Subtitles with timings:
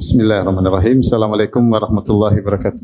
[0.00, 1.04] Bismillahirrahmanirrahim.
[1.04, 2.80] Assalamualaikum warahmatullahi wabarakatuh.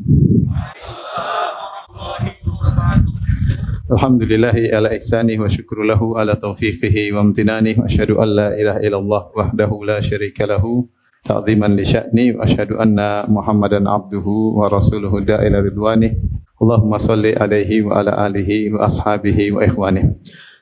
[3.89, 8.79] Alhamdulillahi ala ihsani wa syukru lahu ala taufiqihi wa amtinani wa asyhadu an la ilaha
[8.85, 10.93] illallah wahdahu la syarika lahu
[11.25, 16.13] ta'ziman li sya'ni wa asyhadu anna Muhammadan abduhu wa rasuluhu da'ila ridwani.
[16.61, 20.05] Allahumma salli alaihi wa ala alihi wa ashabihi wa ikhwani.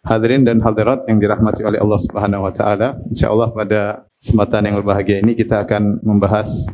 [0.08, 5.22] Hadirin dan hadirat yang dirahmati oleh Allah Subhanahu wa taala, insyaallah pada kesempatan yang berbahagia
[5.22, 6.66] ini kita akan membahas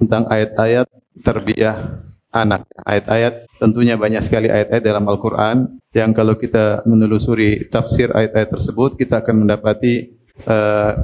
[0.00, 0.88] tentang ayat-ayat
[1.20, 2.00] tarbiyah
[2.32, 2.64] anak.
[2.80, 9.20] Ayat-ayat tentunya banyak sekali ayat-ayat dalam Al-Qur'an yang kalau kita menelusuri tafsir ayat-ayat tersebut kita
[9.20, 10.16] akan mendapati
[10.48, 10.96] uh,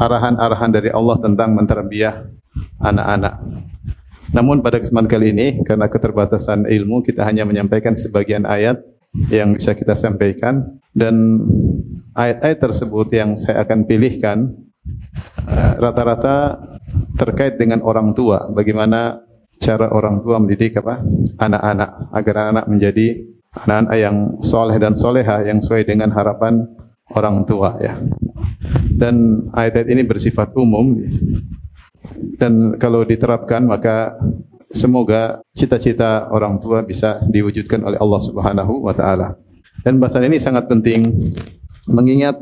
[0.00, 2.32] arahan-arahan dari Allah tentang mentarbiyah
[2.80, 3.44] anak-anak.
[4.32, 8.80] Namun pada kesempatan kali ini karena keterbatasan ilmu kita hanya menyampaikan sebagian ayat
[9.28, 11.40] yang bisa kita sampaikan dan
[12.12, 14.52] ayat-ayat tersebut yang saya akan pilihkan
[15.48, 16.60] eh, rata-rata
[17.16, 18.48] terkait dengan orang tua.
[18.52, 19.20] Bagaimana
[19.56, 21.00] cara orang tua mendidik apa?
[21.40, 23.06] Anak-anak agar anak-anak menjadi
[23.52, 26.64] anak-anak yang soleh dan soleha yang sesuai dengan harapan
[27.12, 28.00] orang tua ya.
[28.92, 30.96] Dan ayat-ayat ini bersifat umum
[32.36, 34.16] dan kalau diterapkan maka
[34.72, 39.36] Semoga cita-cita orang tua bisa diwujudkan oleh Allah Subhanahu wa taala.
[39.82, 41.10] Dan bahasan ini sangat penting
[41.90, 42.38] mengingat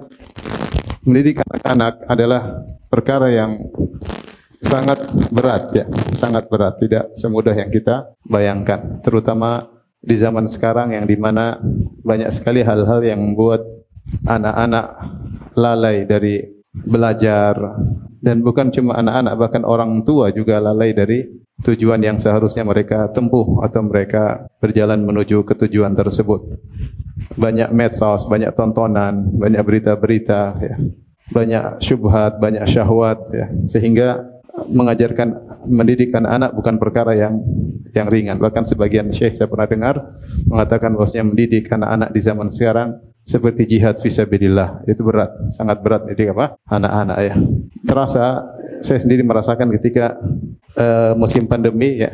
[1.05, 2.43] mendidik anak-anak adalah
[2.93, 3.57] perkara yang
[4.61, 5.01] sangat
[5.33, 9.65] berat ya, sangat berat, tidak semudah yang kita bayangkan, terutama
[10.01, 11.57] di zaman sekarang yang di mana
[12.05, 13.65] banyak sekali hal-hal yang membuat
[14.29, 14.87] anak-anak
[15.57, 17.57] lalai dari belajar.
[18.21, 21.25] Dan bukan cuma anak-anak bahkan orang tua juga lalai dari
[21.65, 26.57] tujuan yang seharusnya mereka tempuh atau mereka berjalan menuju ke tujuan tersebut.
[27.37, 30.77] Banyak medsos, banyak tontonan, banyak berita-berita, ya.
[31.31, 33.47] banyak syubhat, banyak syahwat, ya.
[33.71, 35.29] sehingga mengajarkan
[35.71, 37.39] mendidikan anak bukan perkara yang
[37.95, 38.37] yang ringan.
[38.39, 39.95] Bahkan sebagian syekh saya pernah dengar
[40.47, 44.83] mengatakan bahwasanya mendidik anak-anak di zaman sekarang seperti jihad fisabilillah.
[44.91, 46.59] Itu berat, sangat berat mendidik apa?
[46.67, 47.35] Anak-anak ya.
[47.87, 48.25] Terasa
[48.81, 50.19] saya sendiri merasakan ketika
[50.77, 52.13] uh, musim pandemi ya.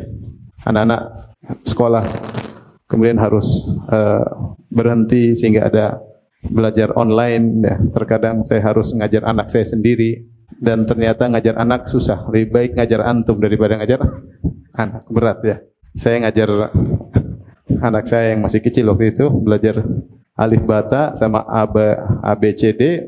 [0.67, 1.03] Anak-anak
[1.62, 2.05] sekolah
[2.91, 4.25] kemudian harus uh,
[4.71, 5.99] berhenti sehingga ada
[6.47, 7.77] belajar online ya.
[7.93, 10.27] Terkadang saya harus ngajar anak saya sendiri
[10.62, 12.27] dan ternyata ngajar anak susah.
[12.31, 14.00] Lebih baik ngajar antum daripada ngajar
[14.83, 15.03] anak.
[15.11, 15.56] Berat ya.
[15.97, 16.49] Saya ngajar
[17.89, 19.83] anak saya yang masih kecil waktu itu belajar
[20.37, 22.45] alif bata sama a b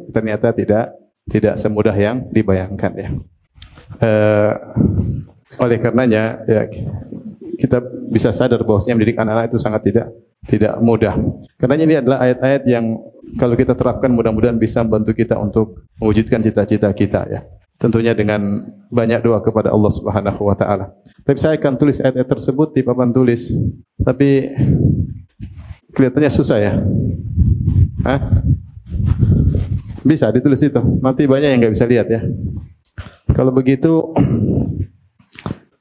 [0.08, 0.96] ternyata tidak
[1.28, 3.08] tidak semudah yang dibayangkan ya.
[4.00, 4.52] Uh,
[5.58, 6.66] oleh karenanya ya
[7.58, 10.06] kita bisa sadar bahwasanya mendidik anak-anak itu sangat tidak
[10.46, 11.18] tidak mudah.
[11.58, 12.94] Karena ini adalah ayat-ayat yang
[13.36, 17.40] kalau kita terapkan mudah-mudahan bisa membantu kita untuk mewujudkan cita-cita kita ya.
[17.78, 20.94] Tentunya dengan banyak doa kepada Allah Subhanahu wa taala.
[21.22, 23.54] Tapi saya akan tulis ayat-ayat tersebut di papan tulis.
[24.02, 24.50] Tapi
[25.94, 26.72] kelihatannya susah ya.
[28.06, 28.20] Hah?
[30.02, 30.80] Bisa ditulis itu.
[31.02, 32.22] Nanti banyak yang nggak bisa lihat ya.
[33.30, 34.02] Kalau begitu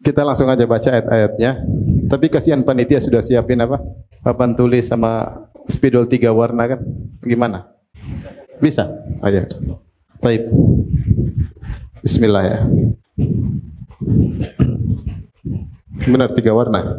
[0.07, 1.67] kita langsung aja baca ayat-ayatnya.
[2.07, 3.83] Tapi kasihan panitia sudah siapin apa?
[4.23, 6.79] Papan tulis sama spidol tiga warna kan?
[7.19, 7.67] Gimana?
[8.63, 8.87] Bisa?
[9.19, 9.43] Ayo.
[10.23, 10.47] Baik.
[11.99, 12.57] Bismillah ya.
[16.07, 16.95] Benar tiga warna.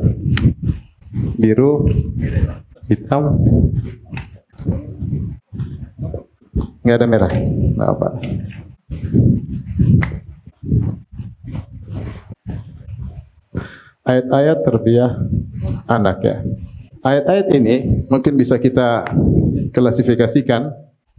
[1.40, 1.88] Biru,
[2.92, 3.40] hitam,
[6.84, 7.32] nggak ada merah.
[7.72, 8.08] Nggak apa.
[14.08, 15.12] Ayat-ayat terbiah
[15.84, 16.36] anak ya.
[17.04, 17.76] Ayat-ayat ini
[18.08, 19.04] mungkin bisa kita
[19.70, 20.72] klasifikasikan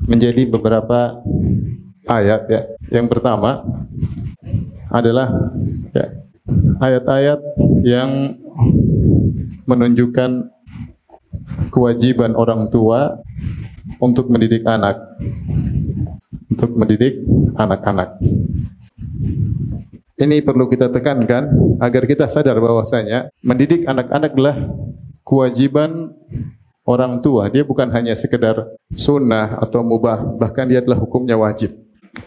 [0.03, 1.21] menjadi beberapa
[2.09, 2.61] ayat ya.
[2.89, 3.61] Yang pertama
[4.89, 5.29] adalah
[5.93, 6.17] ya,
[6.81, 7.39] ayat-ayat
[7.85, 8.41] yang
[9.69, 10.49] menunjukkan
[11.69, 13.21] kewajiban orang tua
[14.01, 14.97] untuk mendidik anak
[16.59, 17.23] untuk mendidik
[17.55, 18.19] anak-anak.
[20.19, 21.47] Ini perlu kita tekankan
[21.79, 24.57] agar kita sadar bahwasanya mendidik anak-anak adalah
[25.23, 26.11] kewajiban
[26.83, 27.47] orang tua.
[27.47, 31.71] Dia bukan hanya sekedar sunnah atau mubah, bahkan dia adalah hukumnya wajib.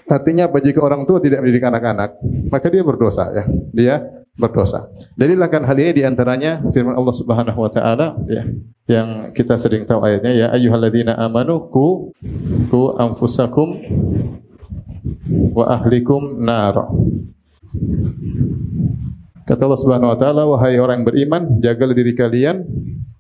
[0.09, 2.17] Artinya apa jika orang tua tidak mendidik anak-anak,
[2.49, 3.45] maka dia berdosa ya.
[3.77, 3.95] Dia
[4.41, 4.89] berdosa.
[5.13, 8.49] Dalilkan hal ini di antaranya firman Allah Subhanahu wa taala ya
[8.89, 12.11] yang kita sering tahu ayatnya ya ayyuhalladzina amanu ku
[12.73, 13.77] ku anfusakum
[15.53, 16.91] wa ahlikum nar
[19.43, 22.63] Kata Allah Subhanahu wa taala, wahai orang yang beriman, jagalah diri kalian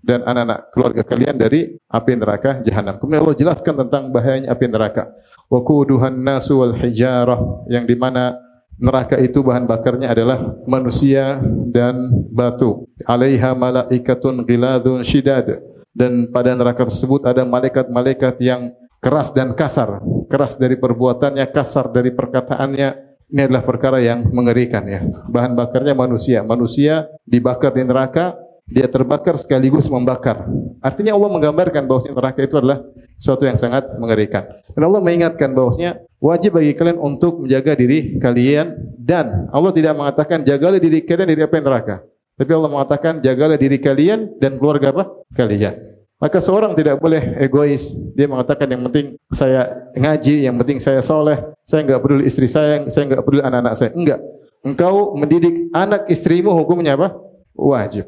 [0.02, 2.98] dan anak-anak keluarga kalian dari api neraka jahanam.
[2.98, 5.14] Kemudian Allah jelaskan tentang bahayanya api neraka.
[5.46, 8.34] Wa quduhan nasu wal hijarah yang di mana
[8.82, 11.38] neraka itu bahan bakarnya adalah manusia
[11.70, 11.94] dan
[12.34, 12.90] batu.
[13.06, 15.62] Alaiha malaikatun ghiladun shidad.
[15.92, 20.00] Dan pada neraka tersebut ada malaikat-malaikat yang keras dan kasar.
[20.26, 23.11] Keras dari perbuatannya, kasar dari perkataannya.
[23.32, 25.00] Ini adalah perkara yang mengerikan ya.
[25.32, 26.44] Bahan bakarnya manusia.
[26.44, 28.36] Manusia dibakar di neraka,
[28.68, 30.44] dia terbakar sekaligus membakar.
[30.84, 32.84] Artinya Allah menggambarkan bahwa neraka itu adalah
[33.16, 34.44] suatu yang sangat mengerikan.
[34.76, 40.44] Dan Allah mengingatkan bahwasanya wajib bagi kalian untuk menjaga diri kalian dan Allah tidak mengatakan
[40.44, 42.04] jagalah diri kalian dari api neraka.
[42.36, 45.04] Tapi Allah mengatakan jagalah diri kalian dan keluarga apa?
[45.32, 46.01] Kalian.
[46.22, 47.98] Maka seorang tidak boleh egois.
[48.14, 51.34] Dia mengatakan yang penting saya ngaji, yang penting saya soleh,
[51.66, 53.90] saya enggak peduli istri saya, saya enggak peduli anak-anak saya.
[53.90, 54.22] Enggak.
[54.62, 57.18] Engkau mendidik anak istrimu hukumnya apa?
[57.58, 58.06] Wajib.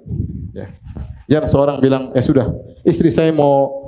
[0.54, 0.70] Ya.
[1.26, 2.54] Jangan seorang bilang, ya sudah,
[2.86, 3.82] istri saya mau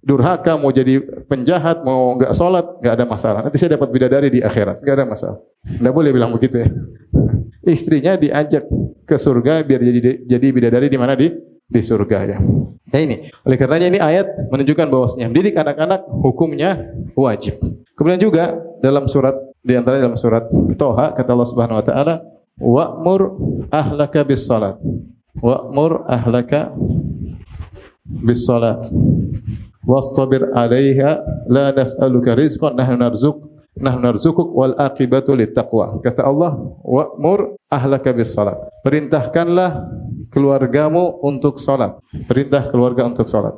[0.00, 3.40] durhaka, mau jadi penjahat, mau enggak sholat, enggak ada masalah.
[3.44, 5.38] Nanti saya dapat bidadari di akhirat, enggak ada masalah.
[5.68, 6.68] Enggak boleh bilang begitu ya.
[7.68, 8.64] Istrinya diajak
[9.04, 11.28] ke surga biar jadi jadi bidadari di mana di
[11.68, 12.38] di surga ya.
[12.94, 13.30] Ya ini.
[13.42, 17.58] Oleh karenanya ini ayat menunjukkan bahwasanya mendidik anak-anak hukumnya wajib.
[17.98, 19.34] Kemudian juga dalam surat
[19.66, 20.46] di antara dalam surat
[20.78, 22.14] Toha kata Allah Subhanahu wa taala
[22.62, 23.20] wa'mur
[23.74, 24.78] ahlaka bis salat.
[25.42, 26.70] Wa'mur ahlaka
[28.06, 28.86] bis salat
[29.82, 33.36] wastabir 'alaiha la nas'aluka rizqan nahnu narzuk
[33.76, 36.00] nahnu narzukuk wal aqibatu littaqwa.
[36.00, 38.56] Kata Allah, wa'mur ahlaka bis salat.
[38.80, 39.84] Perintahkanlah
[40.36, 41.96] keluargamu untuk salat.
[42.28, 43.56] Perintah keluarga untuk salat.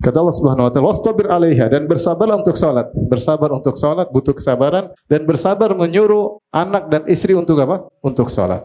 [0.00, 2.88] Kata Allah Subhanahu wa taala, "Wastabir 'alaiha" dan bersabarlah untuk salat.
[2.90, 7.86] Bersabar untuk salat butuh kesabaran dan bersabar menyuruh anak dan istri untuk apa?
[8.00, 8.64] Untuk salat.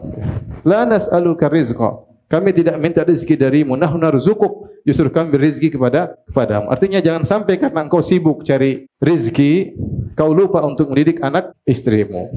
[0.64, 2.02] La nas'aluka rizqa.
[2.26, 4.66] Kami tidak minta rezeki darimu, nahnu narzukuk.
[4.82, 6.72] Justru kami rezeki kepada kepadamu.
[6.72, 9.76] Artinya jangan sampai karena engkau sibuk cari rezeki,
[10.16, 12.32] kau lupa untuk mendidik anak istrimu.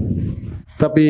[0.79, 1.05] Tapi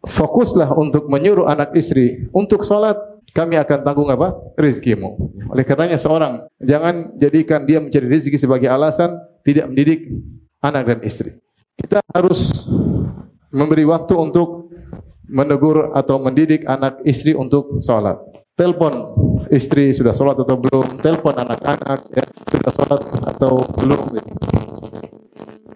[0.00, 2.96] fokuslah untuk menyuruh anak istri untuk sholat,
[3.36, 4.32] kami akan tanggung apa?
[4.56, 5.36] Rizkimu.
[5.52, 9.12] Oleh karenanya seorang jangan jadikan dia mencari rezeki sebagai alasan
[9.44, 10.08] tidak mendidik
[10.64, 11.36] anak dan istri.
[11.76, 12.64] Kita harus
[13.52, 14.72] memberi waktu untuk
[15.28, 18.18] menegur atau mendidik anak istri untuk sholat.
[18.58, 18.92] Telepon
[19.48, 23.00] istri sudah sholat atau belum, telepon anak-anak ya, sudah sholat
[23.36, 24.00] atau belum.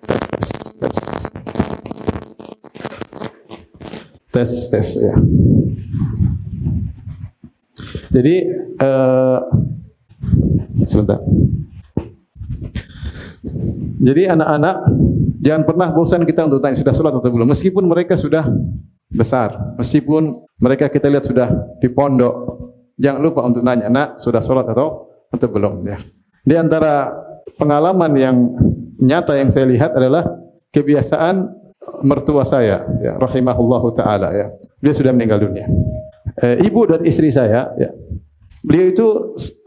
[0.04, 0.50] Tes, tes,
[0.80, 0.96] tes.
[4.34, 5.14] Tes, tes ya.
[8.10, 8.34] Jadi
[8.82, 9.38] uh,
[10.82, 11.22] sebentar.
[14.04, 14.76] Jadi anak-anak
[15.38, 18.42] jangan pernah bosan kita untuk tanya sudah sholat atau belum, meskipun mereka sudah
[19.06, 19.78] besar.
[19.78, 22.34] Meskipun mereka kita lihat sudah di pondok,
[22.98, 26.02] jangan lupa untuk nanya, "Nak, sudah sholat atau atau belum?" ya.
[26.42, 27.14] Di antara
[27.54, 28.36] pengalaman yang
[28.98, 30.26] nyata yang saya lihat adalah
[30.74, 31.63] kebiasaan
[32.04, 34.46] mertua saya, ya, rahimahullahu taala ya.
[34.80, 35.66] Dia sudah meninggal dunia.
[36.36, 37.90] E, ibu dan istri saya, ya.
[38.64, 39.06] Beliau itu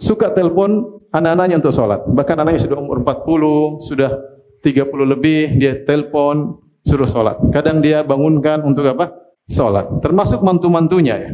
[0.02, 2.02] suka telepon anak-anaknya untuk sholat.
[2.10, 4.10] Bahkan anaknya sudah umur 40, sudah
[4.62, 7.38] 30 lebih, dia telepon suruh sholat.
[7.54, 9.28] Kadang dia bangunkan untuk apa?
[9.48, 10.04] sholat.
[10.04, 11.32] Termasuk mantu-mantunya ya.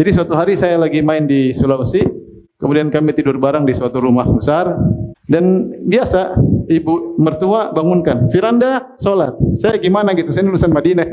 [0.00, 2.00] Jadi suatu hari saya lagi main di Sulawesi,
[2.56, 4.72] kemudian kami tidur bareng di suatu rumah besar,
[5.30, 6.34] dan biasa
[6.66, 9.38] ibu mertua bangunkan, Firanda sholat.
[9.54, 11.06] Saya gimana gitu, saya lulusan Madinah.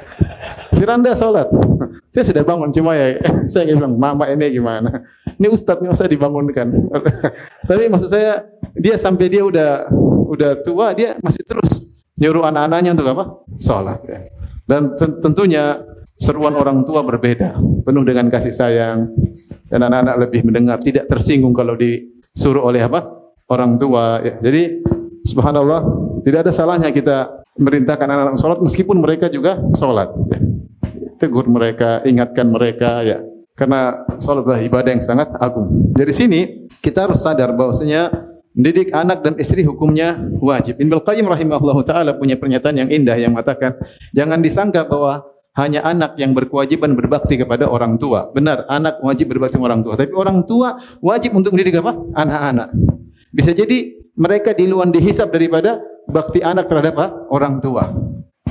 [0.80, 1.52] Firanda sholat.
[2.14, 3.18] Saya sudah bangun, cuma ya
[3.52, 5.02] saya bilang, mama ini gimana?
[5.34, 6.70] Ini ustadz masa dibangunkan.
[7.66, 9.90] Tapi maksud saya, dia sampai dia udah
[10.30, 11.82] udah tua, dia masih terus
[12.14, 13.24] nyuruh anak-anaknya untuk apa?
[13.58, 14.00] Sholat.
[14.06, 14.30] Ya.
[14.62, 15.82] Dan tentunya
[16.14, 19.10] seruan orang tua berbeda, penuh dengan kasih sayang
[19.66, 23.23] dan anak-anak lebih mendengar, tidak tersinggung kalau disuruh oleh apa?
[23.50, 24.20] Orang tua.
[24.22, 24.34] Ya.
[24.40, 24.84] Jadi
[25.26, 25.80] subhanallah,
[26.22, 30.10] tidak ada salahnya kita merintahkan anak-anak sholat meskipun mereka juga sholat.
[30.30, 30.38] Ya.
[31.20, 33.22] Tegur mereka, ingatkan mereka ya.
[33.54, 35.94] Karena sholat adalah ibadah yang sangat agung.
[35.94, 36.40] Dari sini
[36.82, 38.10] kita harus sadar bahwasanya
[38.54, 40.78] Mendidik anak dan istri hukumnya wajib.
[40.78, 43.74] Ibnu Qayyim rahimahullahu taala punya pernyataan yang indah yang mengatakan,
[44.14, 45.26] jangan disangka bahwa
[45.58, 48.30] hanya anak yang berkewajiban berbakti kepada orang tua.
[48.30, 51.98] Benar, anak wajib berbakti kepada orang tua, tapi orang tua wajib untuk mendidik apa?
[52.14, 52.68] Anak-anak.
[53.34, 57.06] Bisa jadi mereka di luar dihisap daripada bakti anak terhadap apa?
[57.34, 57.90] orang tua.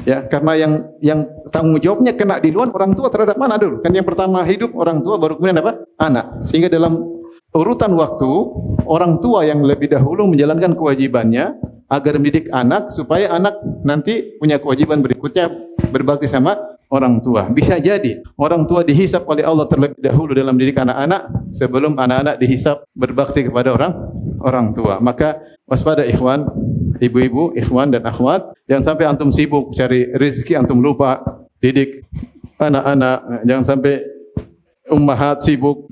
[0.03, 3.79] Ya, karena yang yang tanggung jawabnya kena di luar orang tua terhadap mana dulu?
[3.79, 5.79] Kan yang pertama hidup orang tua baru kemudian apa?
[5.95, 6.43] Anak.
[6.43, 6.99] Sehingga dalam
[7.55, 8.31] urutan waktu
[8.83, 11.55] orang tua yang lebih dahulu menjalankan kewajibannya
[11.87, 13.55] agar mendidik anak supaya anak
[13.87, 15.47] nanti punya kewajiban berikutnya
[15.87, 16.59] berbakti sama
[16.91, 17.47] orang tua.
[17.47, 22.83] Bisa jadi orang tua dihisap oleh Allah terlebih dahulu dalam mendidik anak-anak sebelum anak-anak dihisap
[22.91, 23.93] berbakti kepada orang
[24.43, 24.99] orang tua.
[24.99, 26.45] Maka waspada ikhwan,
[26.99, 28.53] ibu-ibu, ikhwan dan akhwat.
[28.67, 31.23] Jangan sampai antum sibuk cari rezeki, antum lupa
[31.63, 32.03] didik
[32.59, 33.47] anak-anak.
[33.47, 34.03] Jangan sampai
[34.91, 35.87] ummahat sibuk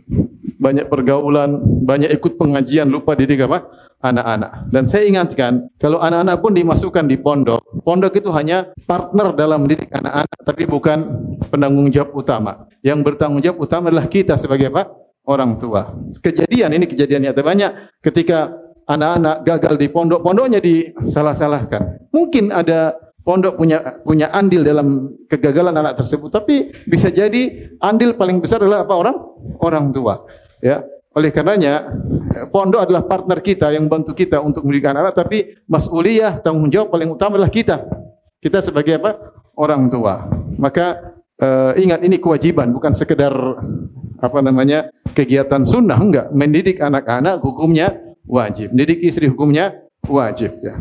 [0.61, 3.65] banyak pergaulan, banyak ikut pengajian, lupa didik apa?
[3.97, 4.69] Anak-anak.
[4.69, 9.89] Dan saya ingatkan, kalau anak-anak pun dimasukkan di pondok, pondok itu hanya partner dalam mendidik
[9.89, 11.05] anak-anak, tapi bukan
[11.49, 12.69] penanggung jawab utama.
[12.85, 15.00] Yang bertanggung jawab utama adalah kita sebagai apa?
[15.21, 15.93] Orang tua.
[16.17, 18.57] Kejadian ini kejadian nyata banyak ketika
[18.89, 22.09] anak-anak gagal di pondok, pondoknya disalah-salahkan.
[22.09, 28.41] Mungkin ada pondok punya punya andil dalam kegagalan anak tersebut, tapi bisa jadi andil paling
[28.41, 29.17] besar adalah apa orang
[29.61, 30.25] orang tua.
[30.59, 30.81] Ya.
[31.11, 31.91] Oleh karenanya
[32.55, 37.11] pondok adalah partner kita yang bantu kita untuk mendidik anak, tapi mas'uliyah tanggung jawab paling
[37.11, 37.83] utama adalah kita.
[38.39, 39.19] Kita sebagai apa?
[39.59, 40.23] Orang tua.
[40.55, 43.35] Maka uh, ingat ini kewajiban bukan sekedar
[44.21, 46.27] apa namanya kegiatan sunnah enggak.
[46.31, 47.97] Mendidik anak-anak hukumnya
[48.29, 48.71] wajib.
[48.71, 49.73] Mendidik istri hukumnya
[50.05, 50.77] wajib ya.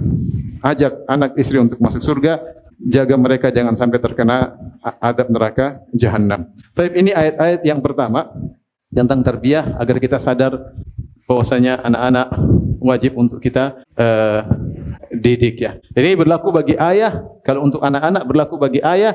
[0.60, 2.36] Ajak anak istri untuk masuk surga,
[2.84, 4.56] jaga mereka jangan sampai terkena
[5.00, 6.52] adab neraka jahanam.
[6.76, 8.28] Tapi ini ayat-ayat yang pertama
[8.92, 10.76] tentang tarbiyah agar kita sadar
[11.24, 12.28] bahwasanya anak-anak
[12.82, 14.40] wajib untuk kita uh,
[15.12, 15.78] didik ya.
[15.96, 19.14] Ini berlaku bagi ayah, kalau untuk anak-anak berlaku bagi ayah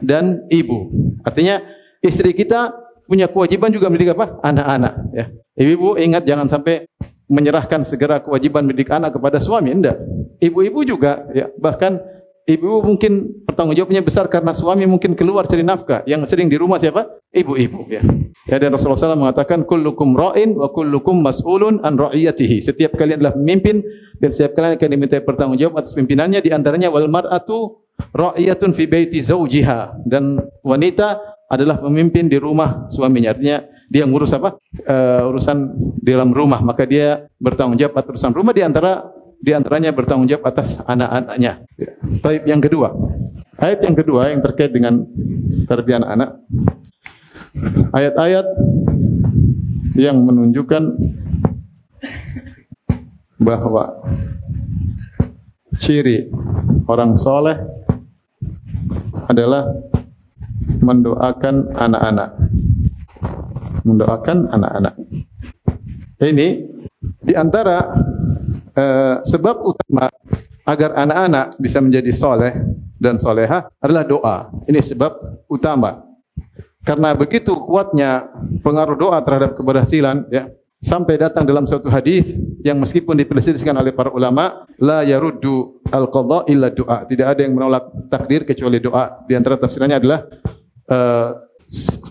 [0.00, 0.88] dan ibu.
[1.26, 1.60] Artinya
[2.00, 2.72] istri kita
[3.10, 4.38] punya kewajiban juga mendidik apa?
[4.46, 5.26] Anak-anak ya.
[5.58, 6.86] Ibu-ibu ingat jangan sampai
[7.26, 9.98] menyerahkan segera kewajiban mendidik anak kepada suami, enggak.
[10.38, 11.98] Ibu-ibu juga ya, bahkan
[12.50, 16.02] Ibu mungkin pertanggung jawabnya besar karena suami mungkin keluar cari nafkah.
[16.02, 17.06] Yang sering di rumah siapa?
[17.30, 18.02] Ibu-ibu ya.
[18.50, 22.58] Ya dan Rasulullah SAW mengatakan kullukum ra'in wa kullukum mas'ulun an ra'iyatihi.
[22.58, 23.86] Setiap kalian adalah pemimpin
[24.18, 28.90] dan setiap kalian akan diminta pertanggung jawab atas pimpinannya di antaranya wal mar'atu ra'iyatun fi
[28.90, 33.34] baiti zawjiha dan wanita adalah pemimpin di rumah suaminya.
[33.34, 34.54] Artinya dia ngurus apa?
[34.86, 39.02] Uh, urusan di dalam rumah, maka dia bertanggung jawab atas urusan rumah di antara
[39.42, 41.66] di antaranya bertanggung jawab atas anak-anaknya.
[41.74, 41.90] Ya.
[42.22, 42.94] Taib yang kedua.
[43.58, 45.04] Ayat yang kedua yang terkait dengan
[45.66, 46.38] tarbiyah anak.
[47.90, 48.46] Ayat-ayat
[49.98, 50.96] yang menunjukkan
[53.42, 54.06] bahwa
[55.74, 56.30] ciri
[56.86, 57.58] orang soleh
[59.26, 59.66] adalah
[60.80, 62.30] mendoakan anak-anak.
[63.84, 64.94] Mendoakan anak-anak.
[66.20, 66.48] Ini
[67.00, 67.80] di antara
[68.76, 70.08] uh, sebab utama
[70.68, 72.54] agar anak-anak bisa menjadi soleh
[73.00, 74.36] dan soleha adalah doa.
[74.68, 76.04] Ini sebab utama.
[76.84, 78.28] Karena begitu kuatnya
[78.64, 80.48] pengaruh doa terhadap keberhasilan, ya,
[80.80, 82.32] sampai datang dalam suatu hadis
[82.64, 87.04] yang meskipun diperselisihkan oleh para ulama, la yaruddu al-qadha illa doa.
[87.04, 89.24] Tidak ada yang menolak takdir kecuali doa.
[89.28, 90.18] Di antara tafsirannya adalah
[90.88, 91.30] uh,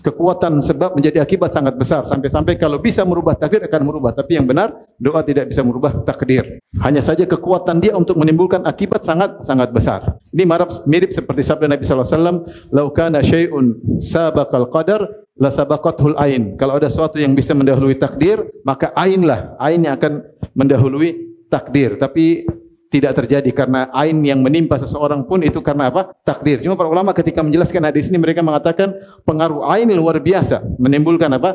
[0.00, 4.48] kekuatan sebab menjadi akibat sangat besar sampai-sampai kalau bisa merubah takdir akan merubah tapi yang
[4.48, 9.68] benar doa tidak bisa merubah takdir hanya saja kekuatan dia untuk menimbulkan akibat sangat sangat
[9.68, 10.48] besar ini
[10.88, 12.38] mirip, seperti sabda Nabi sallallahu alaihi wasallam
[12.72, 15.04] lau kana syai'un sabaqal qadar
[15.40, 19.96] la sabaqathul ain kalau ada sesuatu yang bisa mendahului takdir maka ain lah ain yang
[19.96, 20.20] akan
[20.52, 22.44] mendahului takdir tapi
[22.90, 26.10] tidak terjadi karena ain yang menimpa seseorang pun itu karena apa?
[26.26, 26.58] Takdir.
[26.58, 31.54] Cuma para ulama ketika menjelaskan hadis ini mereka mengatakan pengaruh ain luar biasa menimbulkan apa?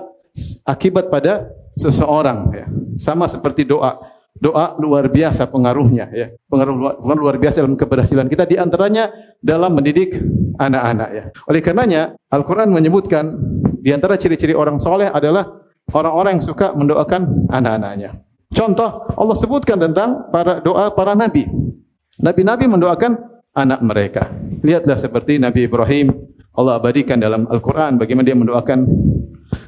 [0.63, 2.65] Akibat pada seseorang ya.
[2.95, 3.99] Sama seperti doa.
[4.35, 6.31] Doa luar biasa pengaruhnya ya.
[6.47, 9.11] Pengaruh luar, luar biasa dalam keberhasilan kita di antaranya
[9.43, 10.15] dalam mendidik
[10.55, 11.23] anak-anak ya.
[11.51, 13.35] Oleh karenanya Al-Qur'an menyebutkan
[13.85, 15.45] di antara ciri-ciri orang soleh adalah
[15.93, 18.17] orang-orang yang suka mendoakan anak-anaknya.
[18.49, 21.45] Contoh Allah sebutkan tentang para doa para nabi.
[22.17, 23.13] Nabi-nabi mendoakan
[23.53, 24.33] anak mereka.
[24.65, 26.09] Lihatlah seperti Nabi Ibrahim
[26.55, 28.79] Allah abadikan dalam Al-Qur'an bagaimana dia mendoakan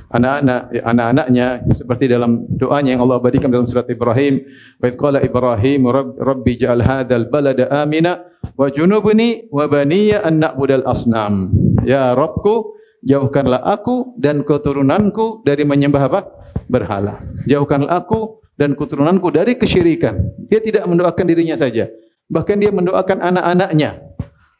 [0.08, 4.40] anak-anak anak-anaknya seperti dalam doanya yang Allah abadikan dalam surat Ibrahim
[4.80, 5.82] wa qala Ibrahim
[6.16, 8.24] rabbi ja'al hadzal balada amina
[8.56, 11.52] wa junubni wa baniya an na'budal asnam
[11.84, 16.22] ya Rabbku jauhkanlah aku dan keturunanku dari menyembah apa
[16.68, 20.18] berhala jauhkanlah aku dan keturunanku dari kesyirikan.
[20.50, 21.88] Dia tidak mendoakan dirinya saja,
[22.28, 24.02] bahkan dia mendoakan anak-anaknya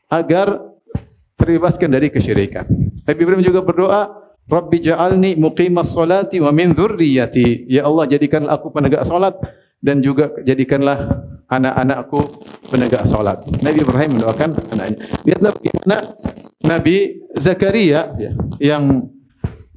[0.08, 0.62] agar
[1.36, 2.70] terbebaskan dari kesyirikan.
[3.04, 4.02] Nabi Ibrahim juga berdoa,
[4.48, 7.68] Rabbi ja'alni muqimas salati wa min dzurriyyati.
[7.68, 9.36] Ya Allah, jadikanlah aku penegak salat
[9.84, 12.20] dan juga jadikanlah anak-anakku
[12.68, 13.40] penegak salat.
[13.64, 14.98] Nabi Ibrahim mendoakan anaknya.
[15.24, 15.98] Lihatlah bagaimana
[16.68, 16.96] Nabi
[17.40, 19.08] Zakaria ya, yang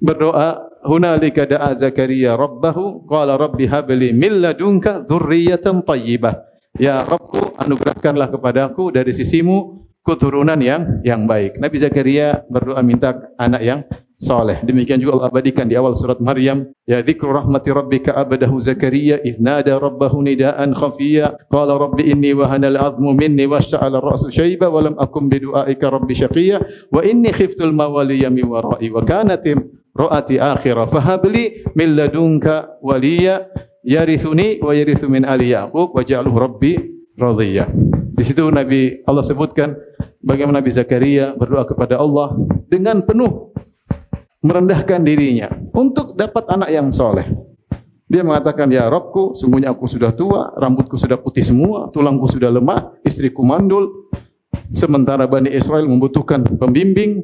[0.03, 6.51] berdoa hunalika da'a Zakaria rabbahu qala rabbi habli min ladunka dzurriyyatan thayyibah.
[6.79, 11.59] Ya Rabbku anugerahkanlah kepadaku dari sisimu keturunan yang yang baik.
[11.61, 13.81] Nabi Zakaria berdoa minta anak yang
[14.21, 14.61] saleh.
[14.61, 19.41] Demikian juga Allah abadikan di awal surat Maryam, ya dzikru rahmati rabbika abadahu Zakaria idh
[19.41, 24.95] nada rabbahu nidaan khafiyya qala rabbi inni wahana al-'azmu minni washta'ala ar-ra'su shayba wa lam
[25.01, 26.61] akum bi du'aika rabbi shaqiyya
[26.93, 29.49] wa inni khiftu al-mawaliya min wara'i wa kanat
[29.97, 33.49] ra'ati akhirah fahabli min ladunka waliya
[33.81, 36.77] yarithuni wa yarithu min ali yaqub waj'alhu rabbi
[37.17, 37.73] radhiya.
[38.21, 39.73] Di situ Nabi Allah sebutkan
[40.21, 42.37] bagaimana Nabi Zakaria berdoa kepada Allah
[42.69, 43.49] dengan penuh
[44.41, 47.29] merendahkan dirinya untuk dapat anak yang soleh.
[48.11, 52.99] Dia mengatakan, Ya Robku, sungguhnya aku sudah tua, rambutku sudah putih semua, tulangku sudah lemah,
[53.07, 54.11] istriku mandul.
[54.75, 57.23] Sementara Bani Israel membutuhkan pembimbing,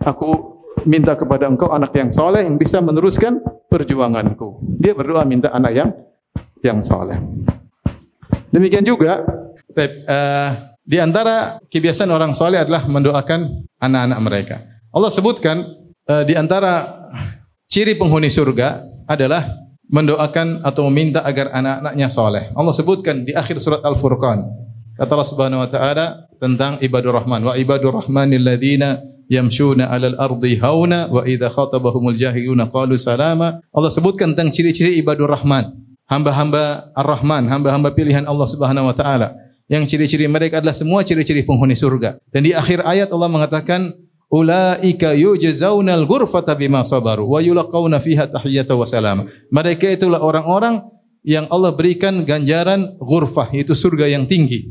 [0.00, 0.56] aku
[0.88, 4.64] minta kepada engkau anak yang soleh yang bisa meneruskan perjuanganku.
[4.80, 5.90] Dia berdoa minta anak yang
[6.64, 7.20] yang soleh.
[8.48, 9.20] Demikian juga,
[9.76, 14.56] uh, di antara kebiasaan orang soleh adalah mendoakan anak-anak mereka.
[14.88, 17.04] Allah sebutkan uh, di antara
[17.68, 22.44] ciri penghuni surga adalah mendoakan atau meminta agar anak-anaknya soleh.
[22.56, 24.40] Allah sebutkan di akhir surat Al-Furqan.
[24.94, 26.06] Kata Allah Subhanahu wa taala
[26.38, 32.70] tentang ibadur rahman wa ibadur rahmanil ladzina yamshuna 'alal ardi hauna wa idza khatabahumul jahiluna
[32.70, 33.60] qalu salama.
[33.74, 35.74] Allah sebutkan tentang ciri-ciri ibadur rahman,
[36.08, 39.34] hamba-hamba Ar-Rahman, hamba-hamba pilihan Allah Subhanahu wa taala.
[39.64, 42.20] Yang ciri-ciri mereka adalah semua ciri-ciri penghuni surga.
[42.28, 43.96] Dan di akhir ayat Allah mengatakan
[44.32, 49.22] ulaika yujzaunal ghurfata bima sabaru wa yulqauna fiha tahiyatan wa salama.
[49.52, 50.82] Mereka itulah orang-orang
[51.24, 54.68] yang Allah berikan ganjaran ghurfah yaitu surga yang tinggi.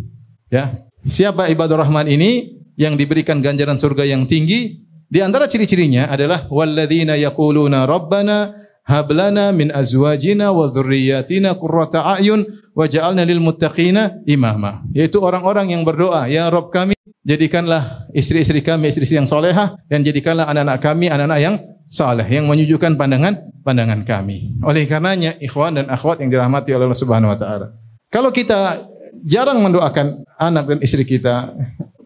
[0.53, 0.85] Ya.
[1.03, 4.79] Siapa ibadur rahman ini yang diberikan ganjaran surga yang tinggi?
[5.09, 8.55] Di antara ciri-cirinya adalah walladzina yaquluna rabbana
[8.87, 12.43] hablana min azwajina wa dzurriyyatina qurrata a'yun
[12.73, 14.81] waj'alna lil muttaqina imama.
[14.95, 20.47] Yaitu orang-orang yang berdoa, ya Rabb kami jadikanlah istri-istri kami istri-istri yang solehah dan jadikanlah
[20.47, 21.55] anak-anak kami anak-anak yang
[21.87, 24.59] saleh yang menyujukan pandangan pandangan kami.
[24.61, 27.67] Oleh karenanya ikhwan dan akhwat yang dirahmati oleh Allah Subhanahu wa taala.
[28.11, 28.83] Kalau kita
[29.23, 31.49] jarang mendoakan anak dan istri kita,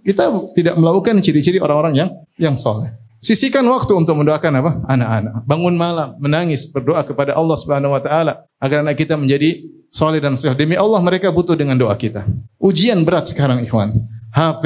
[0.05, 2.09] kita tidak melakukan ciri-ciri orang-orang yang
[2.39, 2.93] yang soleh.
[3.17, 4.71] Sisihkan waktu untuk mendoakan apa?
[4.87, 5.33] Anak-anak.
[5.43, 10.39] Bangun malam, menangis, berdoa kepada Allah Subhanahu wa taala agar anak kita menjadi soleh dan
[10.39, 10.55] soleh.
[10.55, 12.23] Demi Allah mereka butuh dengan doa kita.
[12.61, 14.06] Ujian berat sekarang ikhwan.
[14.37, 14.65] HP,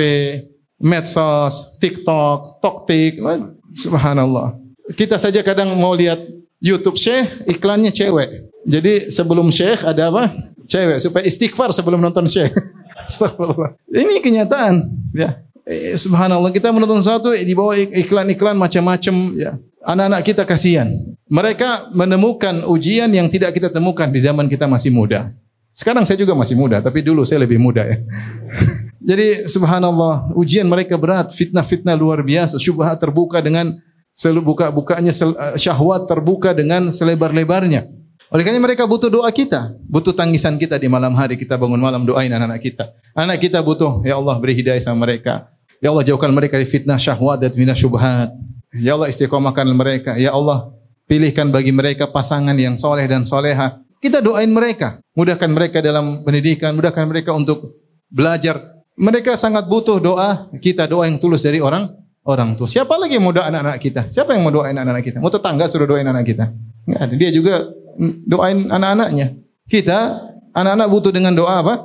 [0.83, 3.23] medsos, TikTok, Toktik,
[3.71, 4.59] subhanallah.
[4.91, 6.19] Kita saja kadang mau lihat
[6.59, 8.51] YouTube Syekh, iklannya cewek.
[8.67, 10.27] Jadi sebelum Syekh ada apa?
[10.67, 12.51] Cewek supaya istighfar sebelum nonton Syekh.
[13.07, 13.79] Astagfirullah.
[13.87, 15.39] Ini kenyataan, ya.
[15.63, 19.55] Eh, subhanallah kita menonton sesuatu di bawah iklan-iklan macam-macam ya.
[19.81, 20.91] Anak-anak kita kasihan.
[21.31, 25.31] Mereka menemukan ujian yang tidak kita temukan di zaman kita masih muda.
[25.71, 27.97] Sekarang saya juga masih muda, tapi dulu saya lebih muda ya.
[29.01, 33.73] Jadi subhanallah, ujian mereka berat, fitnah-fitnah luar biasa, syubhat terbuka dengan
[34.45, 37.89] buka-bukanya eh, syahwat terbuka dengan selebar-lebarnya.
[38.31, 42.07] Oleh karena mereka butuh doa kita, butuh tangisan kita di malam hari kita bangun malam
[42.07, 42.85] doain anak-anak kita.
[43.11, 45.51] Anak kita butuh, ya Allah beri hidayah sama mereka.
[45.83, 48.31] Ya Allah jauhkan mereka dari fitnah syahwat dan fitnah syubhat.
[48.71, 50.15] Ya Allah istiqomahkan mereka.
[50.15, 50.71] Ya Allah
[51.11, 53.83] pilihkan bagi mereka pasangan yang soleh dan soleha.
[53.99, 60.51] Kita doain mereka, mudahkan mereka dalam pendidikan, mudahkan mereka untuk belajar, mereka sangat butuh doa
[60.59, 61.89] kita, doa yang tulus dari orang
[62.27, 62.69] orang tua.
[62.69, 64.01] Siapa lagi yang mau doa anak-anak kita?
[64.11, 65.17] Siapa yang mau doain anak-anak kita?
[65.23, 66.51] Mau tetangga suruh doain anak kita?
[66.85, 67.13] Enggak ada.
[67.17, 67.55] Dia juga
[68.25, 69.27] doain anak-anaknya.
[69.65, 69.99] Kita
[70.53, 71.75] anak-anak butuh dengan doa apa?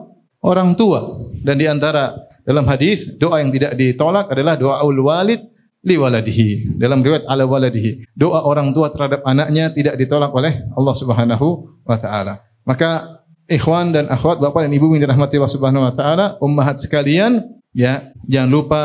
[0.43, 1.31] Orang tua.
[1.43, 2.15] Dan di antara
[2.47, 5.41] dalam hadis doa yang tidak ditolak adalah doa ul walid
[5.87, 6.77] li waladihi.
[6.77, 8.11] Dalam riwayat ala waladihi.
[8.13, 11.47] Doa orang tua terhadap anaknya tidak ditolak oleh Allah Subhanahu
[11.87, 12.43] wa taala.
[12.67, 13.16] Maka
[13.47, 17.43] ikhwan dan akhwat, bapak dan ibu yang dirahmati Allah Subhanahu wa taala, ummahat sekalian,
[17.75, 18.83] ya, jangan lupa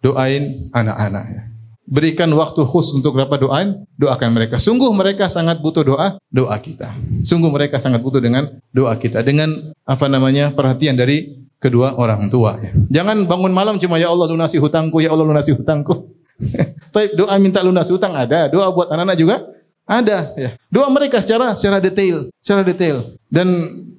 [0.00, 1.42] doain anak-anak ya.
[1.88, 4.60] Berikan waktu khusus untuk berapa doain, doakan mereka.
[4.60, 6.92] Sungguh mereka sangat butuh doa, doa kita.
[7.24, 8.44] Sungguh mereka sangat butuh dengan
[8.76, 9.48] doa kita dengan
[9.88, 10.52] apa namanya?
[10.52, 12.76] perhatian dari kedua orang tua ya.
[13.00, 16.12] Jangan bangun malam cuma ya Allah lunasi hutangku, ya Allah lunasi hutangku.
[16.92, 19.36] Tapi doa minta lunasi hutang ada, doa buat anak-anak juga
[19.88, 20.60] ada ya.
[20.68, 23.16] Doa mereka secara secara detail, secara detail.
[23.32, 23.48] Dan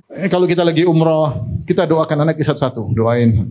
[0.10, 3.46] Eh, kalau kita lagi umroh, kita doakan anak satu-satu, doain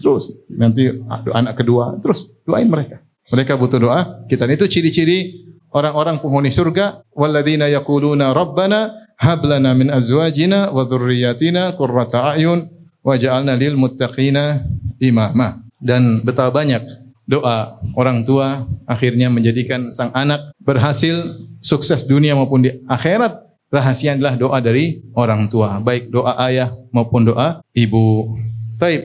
[0.00, 0.32] terus.
[0.48, 3.04] Nanti anak kedua, terus doain mereka.
[3.28, 4.24] Mereka butuh doa.
[4.24, 7.04] Kita itu ciri-ciri orang-orang penghuni surga.
[7.12, 8.88] Walladzina yaquluna rabbana
[9.20, 12.72] hab lana min azwajina wa dzurriyyatina qurrata a'yun
[13.04, 14.64] waj'alna lil muttaqina
[14.96, 15.60] imama.
[15.76, 16.80] Dan betapa banyak
[17.28, 24.34] doa orang tua akhirnya menjadikan sang anak berhasil sukses dunia maupun di akhirat rahasia adalah
[24.36, 28.36] doa dari orang tua, baik doa ayah maupun doa ibu.
[28.80, 29.04] Taib.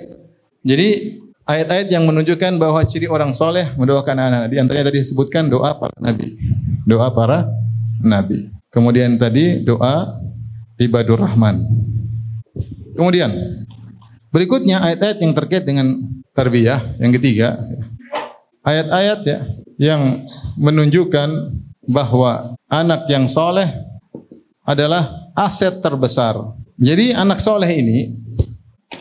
[0.64, 4.44] Jadi ayat-ayat yang menunjukkan bahwa ciri orang soleh mendoakan anak.
[4.52, 6.40] Di antaranya tadi disebutkan doa para nabi.
[6.88, 7.48] Doa para
[8.00, 8.48] nabi.
[8.72, 10.24] Kemudian tadi doa
[10.80, 11.62] ibadur rahman.
[12.96, 13.30] Kemudian
[14.32, 16.00] berikutnya ayat-ayat yang terkait dengan
[16.32, 17.60] tarbiyah yang ketiga.
[18.64, 19.40] Ayat-ayat ya
[19.78, 20.24] yang
[20.56, 23.68] menunjukkan bahwa anak yang soleh
[24.64, 26.40] adalah aset terbesar.
[26.80, 28.12] Jadi anak soleh ini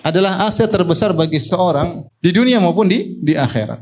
[0.02, 3.80] adalah aset terbesar bagi seorang di dunia maupun di di akhirat.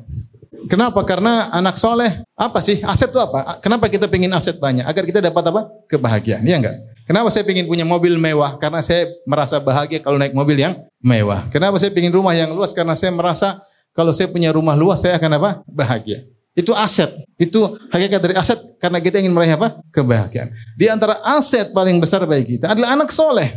[0.68, 1.02] Kenapa?
[1.08, 3.58] Karena anak soleh apa sih aset itu apa?
[3.64, 4.84] Kenapa kita ingin aset banyak?
[4.84, 5.60] Agar kita dapat apa?
[5.88, 6.44] Kebahagiaan.
[6.44, 6.76] Iya enggak?
[7.08, 8.54] Kenapa saya ingin punya mobil mewah?
[8.60, 11.48] Karena saya merasa bahagia kalau naik mobil yang mewah.
[11.50, 12.70] Kenapa saya ingin rumah yang luas?
[12.70, 13.58] Karena saya merasa
[13.90, 15.50] kalau saya punya rumah luas saya akan apa?
[15.66, 16.22] Bahagia.
[16.60, 17.08] Itu aset.
[17.40, 19.80] Itu hakikat dari aset karena kita ingin meraih apa?
[19.88, 20.52] Kebahagiaan.
[20.76, 23.56] Di antara aset paling besar bagi kita adalah anak soleh.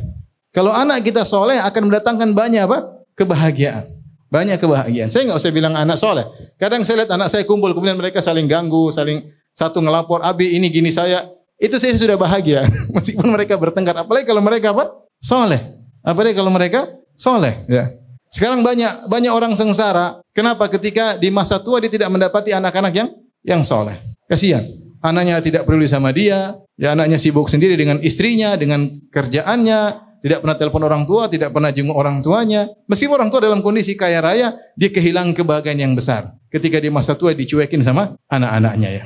[0.55, 3.03] Kalau anak kita soleh akan mendatangkan banyak apa?
[3.19, 3.91] Kebahagiaan.
[4.31, 5.11] Banyak kebahagiaan.
[5.11, 6.25] Saya nggak usah bilang anak soleh.
[6.57, 9.21] Kadang saya lihat anak saya kumpul, kemudian mereka saling ganggu, saling
[9.53, 11.29] satu ngelapor, Abi ini gini saya.
[11.61, 12.65] Itu saya sudah bahagia.
[12.95, 13.93] Meskipun mereka bertengkar.
[13.93, 14.89] Apalagi kalau mereka apa?
[15.21, 15.61] Soleh.
[16.01, 17.61] Apalagi kalau mereka soleh.
[17.69, 17.93] Ya.
[18.33, 20.22] Sekarang banyak banyak orang sengsara.
[20.33, 20.65] Kenapa?
[20.65, 23.09] Ketika di masa tua dia tidak mendapati anak-anak yang
[23.45, 24.01] yang soleh.
[24.25, 24.65] Kasihan.
[25.03, 26.57] Anaknya tidak peduli sama dia.
[26.73, 29.81] Ya anaknya sibuk sendiri dengan istrinya, dengan kerjaannya,
[30.23, 32.65] tidak pernah telepon orang tua, tidak pernah jenguk orang tuanya.
[32.87, 36.33] Meskipun orang tua dalam kondisi kaya raya, dia kehilangan kebahagiaan yang besar.
[36.47, 39.03] Ketika di masa tua dicuekin sama anak-anaknya ya.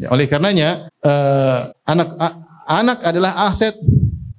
[0.00, 2.34] ya oleh karenanya uh, anak uh,
[2.70, 3.74] anak adalah aset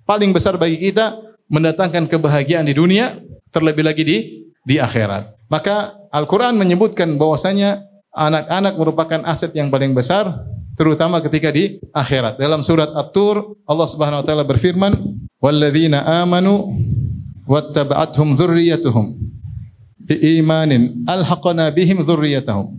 [0.08, 1.20] paling besar bagi kita
[1.52, 3.20] mendatangkan kebahagiaan di dunia,
[3.52, 4.18] terlebih lagi di
[4.64, 5.33] di akhirat.
[5.54, 12.42] Maka Al-Qur'an menyebutkan bahwasanya anak-anak merupakan aset yang paling besar terutama ketika di akhirat.
[12.42, 14.98] Dalam surat At-Tur Allah Subhanahu wa taala berfirman,
[15.38, 16.74] walladzina amanu
[17.46, 19.14] wattaba'athum dzurriyyatuhum
[20.10, 22.74] biimanin alhaqna bihim dzurriyyatahum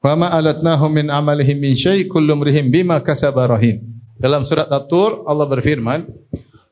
[0.00, 2.96] wama alatnahum min amalihim min syai kullu mrihim bima
[4.16, 6.08] dalam surat At-Tur Allah berfirman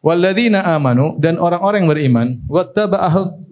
[0.01, 2.27] walladzina amanu dan orang-orang yang beriman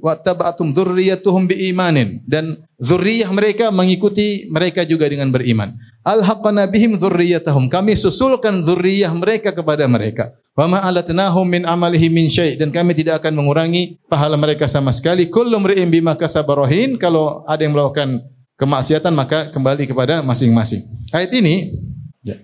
[0.06, 5.74] wattaba'athum dzurriyyatuhum biimanin dan zurriyah mereka mengikuti mereka juga dengan beriman
[6.06, 12.32] alhaqna bihim dzurriyyatahum kami susulkan zurriyah mereka kepada mereka Wa ma alatnahum min amalihi min
[12.32, 15.28] syai' dan kami tidak akan mengurangi pahala mereka sama sekali.
[15.28, 18.24] Kullu mri'in bima kasabarahin kalau ada yang melakukan
[18.56, 20.80] kemaksiatan maka kembali kepada masing-masing.
[21.12, 21.76] Ayat ini
[22.24, 22.40] ya,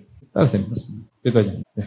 [1.25, 1.53] itu aja.
[1.73, 1.87] Ya.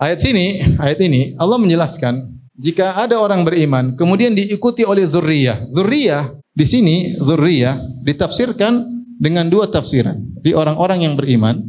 [0.00, 5.70] Ayat sini, ayat ini Allah menjelaskan jika ada orang beriman kemudian diikuti oleh zurriyah.
[5.70, 8.82] Zurriyah di sini zurriyah ditafsirkan
[9.14, 10.18] dengan dua tafsiran.
[10.42, 11.62] Di orang-orang yang beriman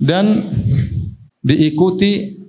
[0.00, 0.40] dan
[1.44, 2.40] diikuti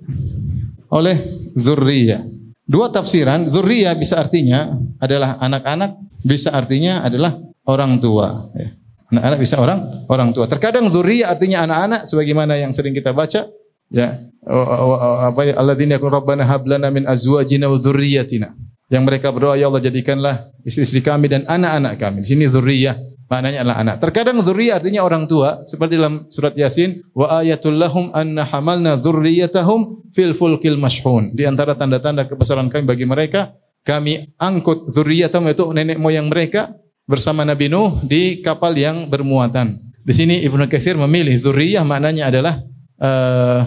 [0.88, 1.16] oleh
[1.52, 2.24] zurriyah.
[2.66, 7.36] Dua tafsiran, zurriyah bisa artinya adalah anak-anak, bisa artinya adalah
[7.68, 8.50] orang tua.
[8.56, 8.74] Ya.
[9.06, 10.50] Anak-anak bisa orang orang tua.
[10.50, 13.46] Terkadang zurriyah artinya anak-anak sebagaimana yang sering kita baca
[13.86, 18.54] ya apa ya alladzina yakun rabbana hablana min azwajina wa dzurriyyatina.
[18.86, 22.22] Yang mereka berdoa ya Allah jadikanlah istri-istri kami dan anak-anak kami.
[22.22, 22.94] Di sini zurriyah
[23.26, 23.96] maknanya adalah anak.
[23.98, 30.06] Terkadang zuriyah artinya orang tua seperti dalam surat Yasin wa ayatul lahum anna hamalna dzurriyyatahum
[30.14, 31.34] fil fulkil mashhun.
[31.34, 33.50] Di antara tanda-tanda kebesaran kami bagi mereka
[33.82, 36.70] kami angkut dzurriyyatahum itu nenek moyang mereka
[37.10, 39.82] bersama Nabi Nuh di kapal yang bermuatan.
[40.06, 42.62] Di sini Ibnu Katsir memilih zuriyah maknanya adalah
[43.02, 43.66] uh,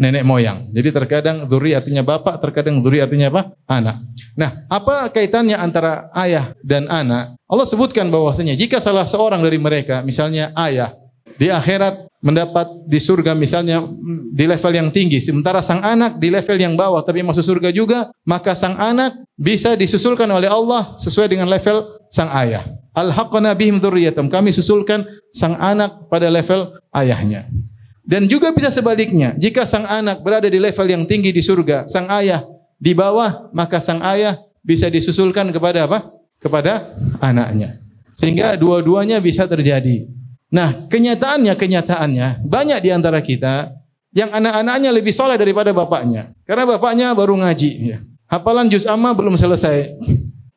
[0.00, 0.72] nenek moyang.
[0.72, 3.42] Jadi terkadang zuri artinya bapak, terkadang zuri artinya apa?
[3.68, 4.00] Anak.
[4.32, 7.36] Nah, apa kaitannya antara ayah dan anak?
[7.44, 10.96] Allah sebutkan bahwasanya jika salah seorang dari mereka, misalnya ayah,
[11.36, 13.80] di akhirat mendapat di surga misalnya
[14.32, 18.08] di level yang tinggi, sementara sang anak di level yang bawah tapi masuk surga juga,
[18.24, 22.64] maka sang anak bisa disusulkan oleh Allah sesuai dengan level sang ayah.
[22.90, 27.46] Al-haqqana bihim Kami susulkan sang anak pada level ayahnya.
[28.10, 32.10] Dan juga bisa sebaliknya, jika sang anak berada di level yang tinggi di surga, sang
[32.10, 32.42] ayah
[32.74, 34.34] di bawah, maka sang ayah
[34.66, 36.10] bisa disusulkan kepada apa?
[36.42, 37.78] Kepada anaknya.
[38.18, 40.10] Sehingga dua-duanya bisa terjadi.
[40.50, 43.78] Nah, kenyataannya, kenyataannya banyak di antara kita
[44.10, 46.34] yang anak-anaknya lebih soleh daripada bapaknya.
[46.42, 47.70] Karena bapaknya baru ngaji.
[47.94, 47.98] Ya.
[48.26, 49.86] Hafalan juz amma belum selesai.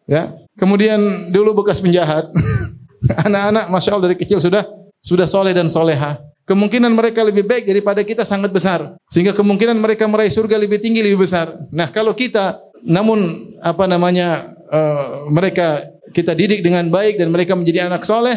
[0.09, 0.33] Ya.
[0.57, 2.33] Kemudian dulu bekas penjahat.
[3.29, 4.65] Anak-anak masya Allah dari kecil sudah
[5.05, 6.17] sudah soleh dan soleha.
[6.43, 8.99] Kemungkinan mereka lebih baik daripada kita sangat besar.
[9.07, 11.55] Sehingga kemungkinan mereka meraih surga lebih tinggi, lebih besar.
[11.71, 17.87] Nah, kalau kita namun apa namanya uh, mereka kita didik dengan baik dan mereka menjadi
[17.87, 18.35] anak soleh,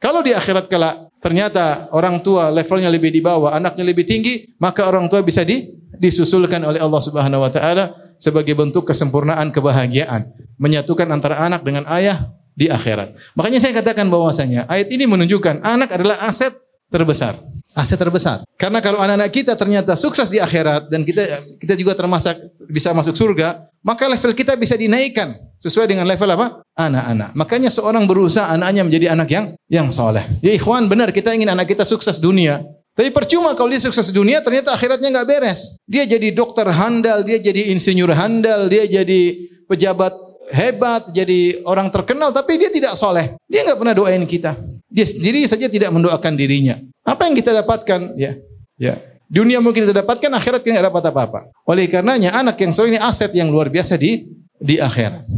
[0.00, 4.88] kalau di akhirat kelak ternyata orang tua levelnya lebih di bawah, anaknya lebih tinggi, maka
[4.88, 5.68] orang tua bisa di,
[6.00, 12.32] disusulkan oleh Allah Subhanahu wa taala sebagai bentuk kesempurnaan kebahagiaan, menyatukan antara anak dengan ayah
[12.56, 13.12] di akhirat.
[13.36, 16.56] Makanya saya katakan bahwasanya ayat ini menunjukkan anak adalah aset
[16.90, 17.36] terbesar.
[17.76, 18.40] aset terbesar.
[18.56, 21.28] Karena kalau anak-anak kita ternyata sukses di akhirat dan kita
[21.60, 22.32] kita juga termasuk
[22.72, 26.64] bisa masuk surga, maka level kita bisa dinaikkan sesuai dengan level apa?
[26.72, 27.36] Anak-anak.
[27.36, 30.24] Makanya seorang berusaha anaknya menjadi anak yang yang soleh.
[30.40, 32.64] Ya ikhwan benar kita ingin anak kita sukses dunia.
[32.96, 35.76] Tapi percuma kalau dia sukses dunia ternyata akhiratnya nggak beres.
[35.84, 39.36] Dia jadi dokter handal, dia jadi insinyur handal, dia jadi
[39.68, 40.16] pejabat
[40.48, 43.36] hebat, jadi orang terkenal, tapi dia tidak soleh.
[43.50, 44.56] Dia nggak pernah doain kita.
[44.96, 46.80] Dia sendiri saja tidak mendoakan dirinya.
[47.04, 48.16] Apa yang kita dapatkan?
[48.16, 48.40] Ya,
[48.80, 48.96] ya.
[49.28, 51.40] Dunia mungkin kita dapatkan, akhirat kita tidak dapat apa-apa.
[51.68, 54.24] Oleh karenanya anak yang soleh ini aset yang luar biasa di
[54.56, 55.28] di akhirat.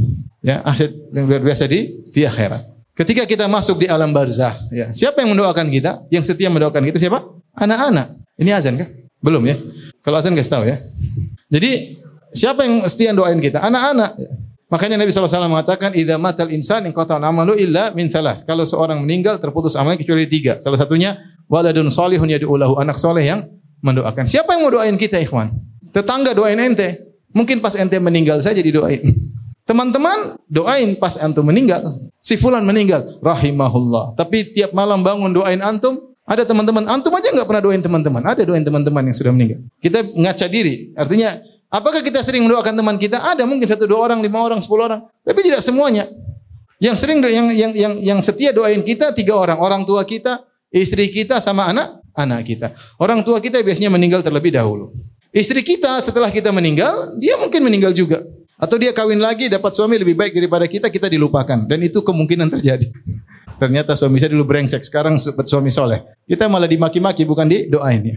[0.46, 2.62] Ya, aset yang luar biasa di di akhirat.
[2.94, 6.06] Ketika kita masuk di alam barzah, ya, siapa yang mendoakan kita?
[6.06, 7.26] Yang setia mendoakan kita siapa?
[7.58, 8.14] Anak-anak.
[8.38, 8.86] Ini azan kah?
[9.18, 9.58] Belum ya?
[10.06, 10.78] Kalau azan kasih tahu ya.
[11.50, 11.98] Jadi
[12.30, 13.58] siapa yang setia doain kita?
[13.58, 14.14] Anak-anak.
[14.68, 19.00] Makanya Nabi SAW mengatakan, "Idza matal insan in qata amalu illa min thalath." Kalau seorang
[19.00, 20.60] meninggal terputus amalnya kecuali tiga.
[20.60, 21.16] Salah satunya
[21.48, 23.48] waladun salihun yad'u lahu, anak soleh yang
[23.80, 24.28] mendoakan.
[24.28, 25.56] Siapa yang mau doain kita, ikhwan?
[25.88, 27.00] Tetangga doain ente.
[27.32, 29.00] Mungkin pas ente meninggal saja didoain.
[29.68, 32.00] Teman-teman doain pas antum meninggal.
[32.24, 34.16] Si fulan meninggal, rahimahullah.
[34.16, 38.24] Tapi tiap malam bangun doain antum, ada teman-teman, antum aja nggak pernah doain teman-teman.
[38.24, 39.60] Ada doain teman-teman yang sudah meninggal.
[39.80, 40.92] Kita ngaca diri.
[40.96, 41.36] Artinya,
[41.68, 43.20] apakah kita sering mendoakan teman kita?
[43.20, 45.00] Ada mungkin satu dua orang, lima orang, sepuluh orang.
[45.24, 46.08] Tapi tidak semuanya.
[46.78, 51.10] Yang sering yang yang yang yang setia doain kita tiga orang, orang tua kita, istri
[51.10, 52.74] kita sama anak anak kita.
[52.98, 54.94] Orang tua kita biasanya meninggal terlebih dahulu.
[55.34, 58.22] Istri kita setelah kita meninggal, dia mungkin meninggal juga.
[58.58, 62.50] Atau dia kawin lagi dapat suami lebih baik daripada kita, kita dilupakan dan itu kemungkinan
[62.58, 62.90] terjadi.
[63.58, 66.06] Ternyata suami saya dulu brengsek, sekarang suami soleh.
[66.26, 68.16] Kita malah dimaki-maki bukan didoain ya.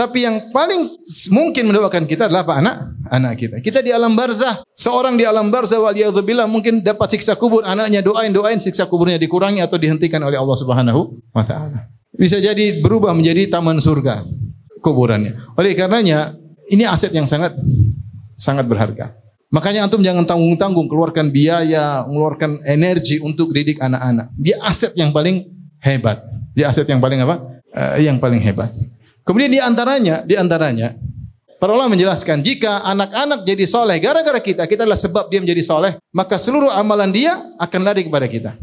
[0.00, 0.96] Tapi yang paling
[1.28, 2.56] mungkin mendoakan kita adalah apa?
[2.56, 2.76] Anak
[3.12, 3.56] anak kita.
[3.60, 4.64] Kita di alam barzah.
[4.72, 7.68] Seorang di alam barzah waliyadzubillah mungkin dapat siksa kubur.
[7.68, 11.44] Anaknya doain doain siksa kuburnya dikurangi atau dihentikan oleh Allah Subhanahu wa.
[12.16, 14.24] Bisa jadi berubah menjadi taman surga
[14.80, 15.36] kuburannya.
[15.60, 16.32] Oleh karenanya
[16.72, 17.52] ini aset yang sangat
[18.40, 19.12] sangat berharga.
[19.52, 24.32] Makanya antum jangan tanggung-tanggung keluarkan biaya, mengeluarkan energi untuk didik anak-anak.
[24.38, 25.44] Dia aset yang paling
[25.84, 26.24] hebat.
[26.56, 27.36] Dia aset yang paling apa?
[27.74, 28.72] Uh, yang paling hebat.
[29.24, 30.96] Kemudian di antaranya, di antaranya
[31.60, 35.92] para ulama menjelaskan jika anak-anak jadi soleh gara-gara kita, kita adalah sebab dia menjadi soleh,
[36.10, 38.56] maka seluruh amalan dia akan lari kepada kita.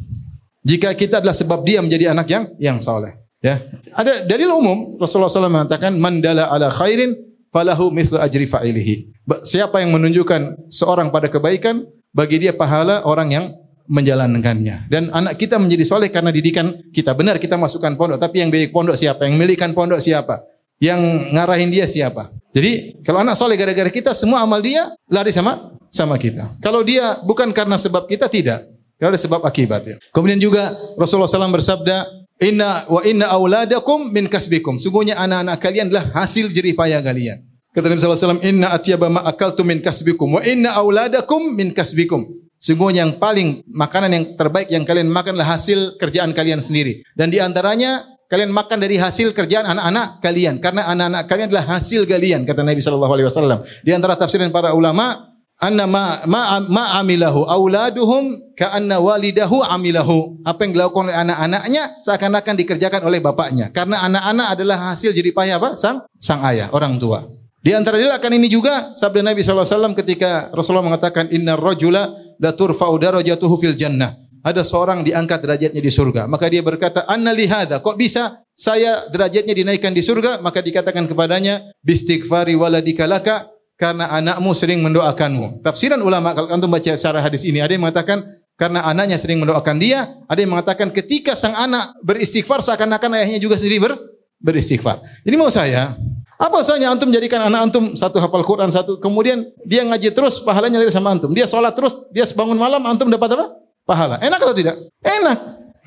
[0.65, 3.15] Jika kita adalah sebab dia menjadi anak yang yang soleh.
[3.37, 3.61] Ya,
[3.93, 7.13] ada dalil umum Rasulullah SAW mengatakan mandala ala khairin
[7.53, 9.13] falahu mithlu ajri fa'ilihi.
[9.45, 13.45] Siapa yang menunjukkan seorang pada kebaikan, bagi dia pahala orang yang
[13.87, 14.91] menjalankannya.
[14.91, 17.15] Dan anak kita menjadi soleh karena didikan kita.
[17.15, 19.25] Benar kita masukkan pondok, tapi yang biaya pondok siapa?
[19.25, 20.43] Yang milikan pondok siapa?
[20.77, 22.29] Yang ngarahin dia siapa?
[22.53, 26.59] Jadi kalau anak soleh gara-gara kita, semua amal dia lari sama sama kita.
[26.61, 28.67] Kalau dia bukan karena sebab kita, tidak.
[28.97, 29.95] Kalau ada sebab akibat ya.
[30.09, 32.05] Kemudian juga Rasulullah SAW bersabda,
[32.37, 34.77] Inna wa inna auladakum min kasbikum.
[34.77, 37.41] Sungguhnya anak-anak kalian adalah hasil jerih payah kalian.
[37.73, 42.25] Kata Nabi SAW, Inna atyaba ma akaltu min kasbikum wa inna auladakum min kasbikum.
[42.57, 47.05] Sungguhnya yang paling makanan yang terbaik yang kalian makan adalah hasil kerjaan kalian sendiri.
[47.13, 52.03] Dan di antaranya kalian makan dari hasil kerjaan anak-anak kalian karena anak-anak kalian adalah hasil
[52.09, 53.59] kalian kata Nabi sallallahu alaihi wasallam.
[53.85, 60.41] Di antara tafsiran para ulama anna ma ma, ma amilahu auladuhum ka anna walidahu amilahu.
[60.41, 63.69] Apa yang dilakukan oleh anak-anaknya seakan-akan dikerjakan oleh bapaknya.
[63.69, 65.77] Karena anak-anak adalah hasil jerih payah apa?
[65.77, 67.37] Sang sang ayah, orang tua.
[67.67, 72.07] Di antara dia akan ini juga sabda Nabi SAW ketika Rasulullah mengatakan inna rajula
[72.39, 74.15] la darajatuhu fil jannah.
[74.45, 76.23] Ada seorang diangkat derajatnya di surga.
[76.29, 81.67] Maka dia berkata, "Anna lihada, kok bisa saya derajatnya dinaikkan di surga?" Maka dikatakan kepadanya,
[81.83, 85.61] "Bistighfari waladika laka." Karena anakmu sering mendoakanmu.
[85.61, 88.25] Tafsiran ulama kalau antum baca secara hadis ini ada yang mengatakan
[88.57, 93.53] karena anaknya sering mendoakan dia, ada yang mengatakan ketika sang anak beristighfar seakan-akan ayahnya juga
[93.53, 93.93] sendiri ber,
[94.41, 94.97] beristighfar.
[95.21, 95.93] Jadi mau saya,
[96.37, 100.77] apa usahanya antum jadikan anak antum satu hafal Quran satu, kemudian dia ngaji terus, pahalanya
[100.77, 101.33] lari sama antum.
[101.33, 103.57] Dia sholat terus, dia bangun malam, antum dapat apa?
[103.89, 104.21] Pahala.
[104.21, 104.77] Enak atau tidak?
[105.01, 105.37] Enak.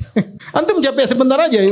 [0.59, 1.63] antum capek sebentar aja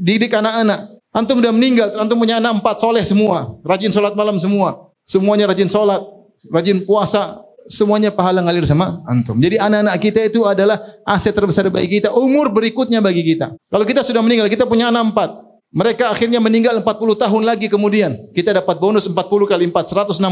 [0.00, 0.96] didik anak-anak.
[1.14, 5.70] Antum udah meninggal, antum punya anak empat soleh semua, rajin sholat malam semua, semuanya rajin
[5.70, 6.02] sholat,
[6.50, 9.36] rajin puasa, semuanya pahala ngalir sama antum.
[9.38, 13.52] Jadi anak-anak kita itu adalah aset terbesar bagi kita, umur berikutnya bagi kita.
[13.52, 15.30] Kalau kita sudah meninggal, kita punya anak empat,
[15.74, 16.86] mereka akhirnya meninggal 40
[17.18, 18.30] tahun lagi kemudian.
[18.30, 19.18] Kita dapat bonus 40
[19.50, 20.22] kali 4, 160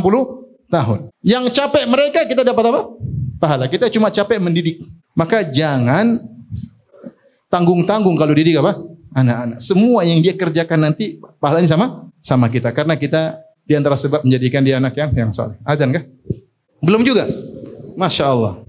[0.70, 0.98] tahun.
[1.18, 2.81] Yang capek mereka kita dapat apa?
[3.42, 3.66] Pahala.
[3.66, 4.87] Kita cuma capek mendidik.
[5.18, 6.22] Maka jangan
[7.50, 8.87] tanggung-tanggung kalau didik apa?
[9.18, 9.59] Anak-anak.
[9.59, 12.70] Semua yang dia kerjakan nanti pahalanya sama sama kita.
[12.70, 15.59] Karena kita di antara sebab menjadikan dia anak yang yang soleh.
[15.66, 16.07] Azan kah?
[16.78, 17.26] Belum juga.
[17.98, 18.62] Masya Allah.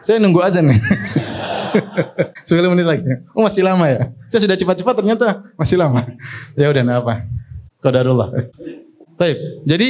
[0.00, 0.80] Saya nunggu azan nih.
[2.48, 3.02] 10 menit lagi.
[3.32, 4.10] Oh masih lama ya?
[4.30, 6.02] Saya sudah cepat-cepat ternyata masih lama.
[6.60, 7.14] Ya udah enggak apa.
[7.84, 8.28] Qadarullah.
[9.16, 9.36] Baik.
[9.68, 9.88] Jadi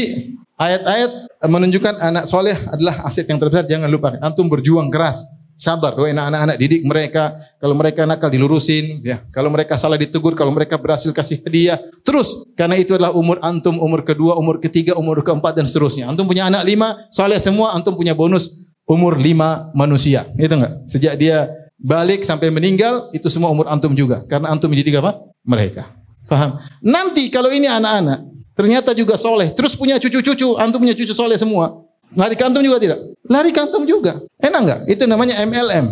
[0.58, 1.10] ayat-ayat
[1.46, 3.64] menunjukkan anak soleh adalah aset yang terbesar.
[3.66, 4.18] Jangan lupa.
[4.20, 5.24] Antum berjuang keras.
[5.56, 7.32] Sabar, doain anak-anak didik mereka.
[7.56, 9.24] Kalau mereka nakal dilurusin, ya.
[9.32, 12.44] Kalau mereka salah ditegur, kalau mereka berhasil kasih hadiah, terus.
[12.52, 16.12] Karena itu adalah umur antum, umur kedua, umur ketiga, umur keempat dan seterusnya.
[16.12, 18.52] Antum punya anak lima, soleh semua, antum punya bonus
[18.86, 20.24] umur lima manusia.
[20.38, 20.72] Itu enggak?
[20.86, 24.24] Sejak dia balik sampai meninggal, itu semua umur antum juga.
[24.24, 25.20] Karena antum mendidik apa?
[25.46, 25.92] Mereka.
[26.26, 26.58] Paham?
[26.82, 31.86] Nanti kalau ini anak-anak, ternyata juga soleh, terus punya cucu-cucu, antum punya cucu soleh semua.
[32.14, 32.98] Lari kantum juga tidak?
[33.26, 34.22] Lari kantum juga.
[34.38, 34.80] Enak enggak?
[34.86, 35.86] Itu namanya MLM.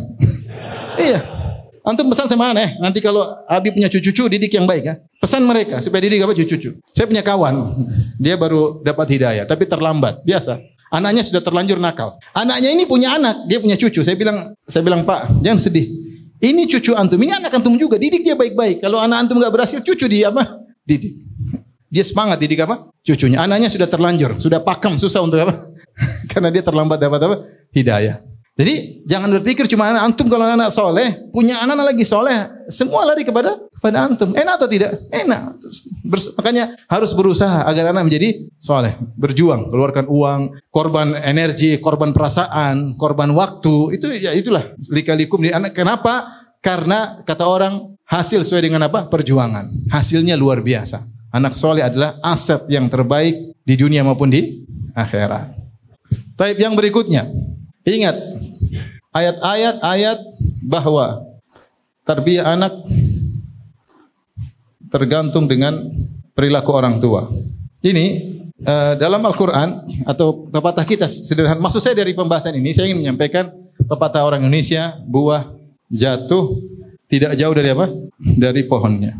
[1.06, 1.20] iya.
[1.84, 2.80] Antum pesan sama aneh.
[2.80, 4.94] Nanti kalau Abi punya cucu-cucu didik yang baik ya.
[5.20, 6.80] Pesan mereka supaya didik apa cucu-cucu.
[6.96, 7.76] Saya punya kawan,
[8.24, 10.24] dia baru dapat hidayah tapi terlambat.
[10.24, 10.56] Biasa.
[10.94, 12.14] Anaknya sudah terlanjur nakal.
[12.30, 14.07] Anaknya ini punya anak, dia punya cucu.
[14.07, 15.90] Saya bilang, saya bilang Pak, jangan sedih.
[16.38, 17.98] Ini cucu antum, ini anak antum juga.
[17.98, 18.78] Didik dia baik-baik.
[18.78, 20.62] Kalau anak antum nggak berhasil, cucu dia apa?
[20.87, 21.18] Didik.
[21.90, 22.94] Dia semangat didik apa?
[23.02, 23.42] Cucunya.
[23.42, 25.54] Anaknya sudah terlanjur, sudah pakem, susah untuk apa?
[26.30, 27.37] Karena dia terlambat dapat apa?
[27.74, 28.22] Hidayah.
[28.54, 33.26] Jadi jangan berpikir cuma anak antum kalau anak soleh punya anak, lagi soleh semua lari
[33.26, 34.32] kepada kepada antum.
[34.32, 34.96] Enak atau tidak?
[35.12, 35.60] Enak.
[36.08, 42.96] Bers, makanya harus berusaha agar anak menjadi soleh berjuang keluarkan uang korban energi korban perasaan
[42.96, 44.00] korban waktu.
[44.00, 44.72] Itu ya itulah.
[44.88, 45.76] Likalikum di anak.
[45.76, 46.48] Kenapa?
[46.64, 49.04] Karena kata orang hasil sesuai dengan apa?
[49.04, 49.92] Perjuangan.
[49.92, 51.04] Hasilnya luar biasa.
[51.28, 54.64] Anak soleh adalah aset yang terbaik di dunia maupun di
[54.96, 55.60] akhirat.
[56.40, 57.28] Taib yang berikutnya.
[57.84, 58.16] Ingat
[59.12, 60.18] ayat-ayat ayat
[60.64, 61.20] bahwa
[62.08, 62.72] tarbiyah anak
[64.94, 65.90] tergantung dengan
[66.38, 67.26] perilaku orang tua.
[67.83, 68.07] Ini
[68.62, 71.59] uh, dalam Al-Qur'an atau pepatah kita sederhana.
[71.59, 73.50] Maksud saya dari pembahasan ini saya ingin menyampaikan
[73.90, 75.50] pepatah orang Indonesia buah
[75.90, 76.54] jatuh
[77.11, 77.90] tidak jauh dari apa?
[78.22, 79.18] Dari pohonnya.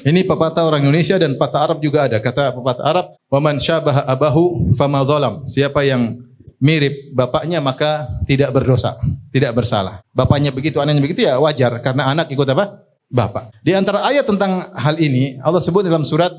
[0.00, 2.16] Ini pepatah orang Indonesia dan pepatah Arab juga ada.
[2.16, 6.24] Kata pepatah Arab, "Waman syabaha abahu fama zalam." Siapa yang
[6.56, 8.96] mirip bapaknya maka tidak berdosa,
[9.28, 10.00] tidak bersalah.
[10.12, 12.89] Bapaknya begitu, anaknya begitu ya wajar karena anak ikut apa?
[13.10, 13.50] Bapak.
[13.66, 16.30] Di antara ayat tentang hal ini Allah sebut dalam surat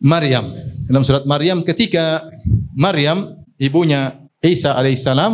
[0.00, 0.48] Maryam.
[0.88, 2.24] Dalam surat Maryam ketika
[2.72, 5.32] Maryam ibunya Isa alaihissalam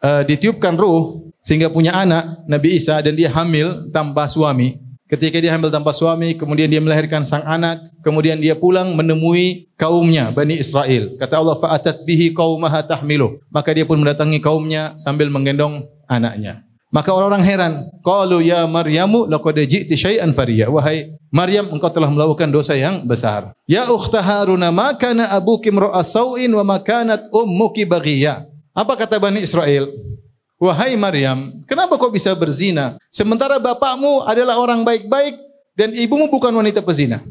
[0.00, 4.80] uh, ditiupkan ruh sehingga punya anak Nabi Isa dan dia hamil tanpa suami.
[5.04, 10.32] Ketika dia hamil tanpa suami, kemudian dia melahirkan sang anak, kemudian dia pulang menemui kaumnya
[10.32, 11.20] Bani Israel.
[11.20, 16.64] Kata Allah, "Fa'atat bihi qaumaha tahmilu." Maka dia pun mendatangi kaumnya sambil menggendong anaknya.
[16.92, 17.72] Maka orang-orang heran,
[18.04, 23.56] "Qalu ya Maryamu laqad ji'ti syai'an fariya." Wahai Maryam, engkau telah melakukan dosa yang besar.
[23.64, 28.44] Ya ukhta Haruna, ma kana abuki imra'a sau'in wa ma kanat ummuki baghiya.
[28.76, 29.88] Apa kata Bani Israel?
[30.60, 33.00] Wahai Maryam, kenapa kau bisa berzina?
[33.08, 35.34] Sementara bapakmu adalah orang baik-baik
[35.72, 37.24] dan ibumu bukan wanita pezina.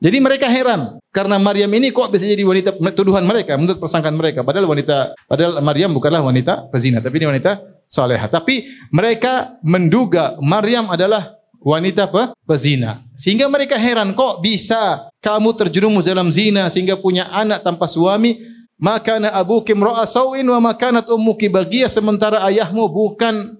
[0.00, 4.40] Jadi mereka heran karena Maryam ini kok bisa jadi wanita tuduhan mereka menurut persangkaan mereka.
[4.44, 8.26] Padahal wanita, padahal Maryam bukanlah wanita pezina, tapi ini wanita salehah.
[8.26, 12.34] Tapi mereka menduga Maryam adalah wanita apa?
[12.42, 13.06] pezina.
[13.14, 18.42] Sehingga mereka heran kok bisa kamu terjerumus dalam zina sehingga punya anak tanpa suami
[18.74, 23.56] maka na abuki imra'a sawin wa makanat ummuki bagiyah sementara ayahmu bukan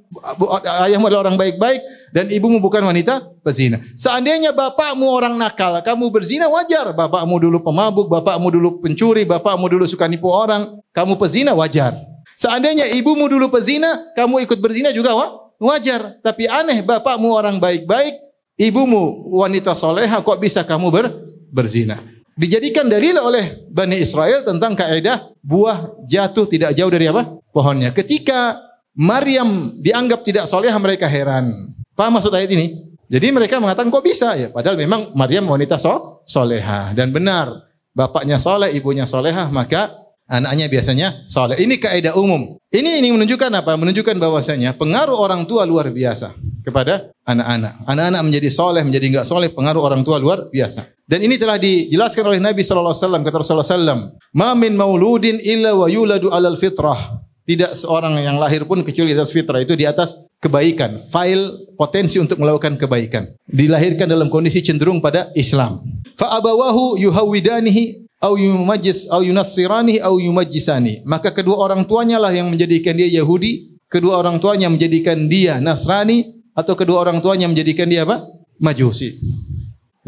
[0.84, 1.80] ayahmu adalah orang baik-baik
[2.12, 3.82] dan ibumu bukan wanita pezina.
[3.98, 6.94] Seandainya bapakmu orang nakal, kamu berzina wajar.
[6.94, 12.13] Bapakmu dulu pemabuk, bapakmu dulu pencuri, bapakmu dulu suka nipu orang, kamu pezina wajar.
[12.34, 15.14] Seandainya ibumu dulu pezina, kamu ikut berzina juga
[15.58, 16.18] wajar.
[16.20, 18.18] Tapi aneh bapakmu orang baik-baik,
[18.58, 21.06] ibumu wanita soleha, kok bisa kamu ber,
[21.54, 21.98] berzina?
[22.34, 27.38] dijadikan dalil oleh Bani Israel tentang kaidah buah jatuh tidak jauh dari apa?
[27.54, 27.94] pohonnya.
[27.94, 28.58] Ketika
[28.98, 31.70] Maryam dianggap tidak solehah mereka heran.
[31.94, 32.82] Paham maksud ayat ini?
[33.06, 34.50] Jadi mereka mengatakan kok bisa ya?
[34.50, 37.70] Padahal memang Maryam wanita so, soleha dan benar.
[37.94, 39.86] Bapaknya soleh, ibunya solehah, maka
[40.28, 41.56] anaknya biasanya soleh.
[41.60, 42.56] Ini kaidah umum.
[42.72, 43.76] Ini ini menunjukkan apa?
[43.78, 46.34] Menunjukkan bahwasanya pengaruh orang tua luar biasa
[46.64, 47.86] kepada anak-anak.
[47.86, 50.88] Anak-anak menjadi soleh, menjadi enggak soleh, pengaruh orang tua luar biasa.
[51.04, 54.00] Dan ini telah dijelaskan oleh Nabi sallallahu alaihi kata Rasulullah sallam,
[54.32, 59.28] "Ma min mauludin illa wa yuladu alal fitrah." Tidak seorang yang lahir pun kecuali atas
[59.28, 63.28] fitrah itu di atas kebaikan, file potensi untuk melakukan kebaikan.
[63.44, 65.84] Dilahirkan dalam kondisi cenderung pada Islam.
[66.16, 71.04] Fa abawahu yuhawidanihi au yumajjis au yunassirani au yumajjisani.
[71.04, 76.24] Maka kedua orang tuanya lah yang menjadikan dia Yahudi, kedua orang tuanya menjadikan dia Nasrani
[76.56, 78.24] atau kedua orang tuanya menjadikan dia apa?
[78.56, 79.20] Majusi.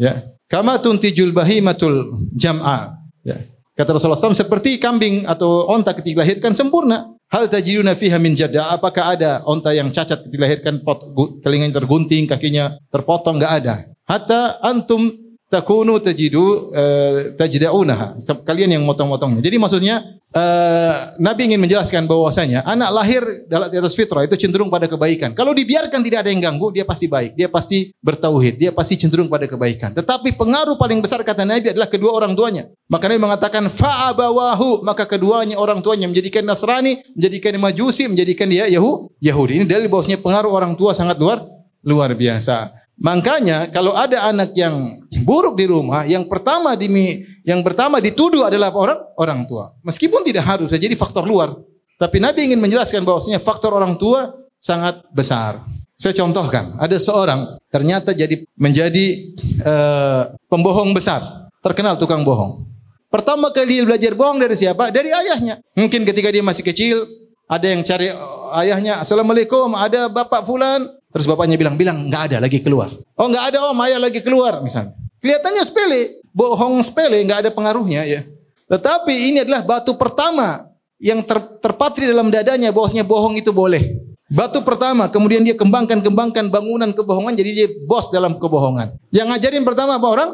[0.01, 0.25] Ya.
[0.49, 2.95] Kama tuntijul bahimatul jam'a.
[3.21, 3.37] Ya.
[3.77, 7.13] Kata Rasulullah SAW, seperti kambing atau onta ketika dilahirkan sempurna.
[7.27, 8.71] Hal tajiduna fiha min jadda?
[8.71, 11.03] Apakah ada onta yang cacat dilahirkan pot,
[11.43, 13.37] telinganya tergunting, kakinya terpotong?
[13.37, 13.75] Enggak ada.
[14.07, 15.11] Hatta antum
[15.47, 18.19] takunu tajidu uh, tajdaunaha.
[18.43, 19.39] Kalian yang motong-motongnya.
[19.39, 20.03] Jadi maksudnya
[20.35, 25.31] uh, Nabi ingin menjelaskan bahwasanya anak lahir dalam atas fitrah itu cenderung pada kebaikan.
[25.31, 27.39] Kalau dibiarkan tidak ada yang ganggu, dia pasti baik.
[27.39, 29.95] Dia pasti bertauhid, dia pasti cenderung pada kebaikan.
[29.95, 32.67] Tetapi pengaruh paling besar kata Nabi adalah kedua orang tuanya.
[32.91, 39.63] Maka Nabi mengatakan fa'abawahu, maka keduanya orang tuanya menjadikan Nasrani, menjadikan Majusi, menjadikan dia Yahudi.
[39.63, 41.43] Ini dalil bahwasanya pengaruh orang tua sangat luar
[41.87, 42.86] luar biasa.
[42.97, 48.73] Makanya kalau ada anak yang buruk di rumah, yang pertama dimi, yang pertama dituduh adalah
[48.73, 49.69] orang orang tua.
[49.85, 51.53] Meskipun tidak harus jadi faktor luar.
[51.97, 55.61] Tapi Nabi ingin menjelaskan bahwasanya faktor orang tua sangat besar.
[55.97, 59.33] Saya contohkan, ada seorang ternyata jadi menjadi
[59.65, 62.69] uh, pembohong besar, terkenal tukang bohong.
[63.09, 64.93] Pertama kali dia belajar bohong dari siapa?
[64.93, 65.57] Dari ayahnya.
[65.73, 67.01] Mungkin ketika dia masih kecil,
[67.49, 68.13] ada yang cari
[68.61, 72.91] ayahnya, Assalamualaikum, ada bapak fulan, Terus bapaknya bilang, bilang nggak ada lagi keluar.
[73.15, 74.93] Oh nggak ada om, ayah lagi keluar misalnya.
[75.23, 78.21] Kelihatannya sepele, bohong sepele, nggak ada pengaruhnya ya.
[78.67, 80.67] Tetapi ini adalah batu pertama
[80.99, 83.97] yang ter, terpatri dalam dadanya bahwasanya bohong itu boleh.
[84.27, 88.99] Batu pertama, kemudian dia kembangkan kembangkan bangunan kebohongan jadi dia bos dalam kebohongan.
[89.07, 90.29] Yang ngajarin pertama apa orang?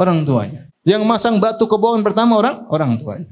[0.00, 0.64] Orang tuanya.
[0.88, 2.64] Yang masang batu kebohongan pertama orang?
[2.72, 3.28] Orang tuanya.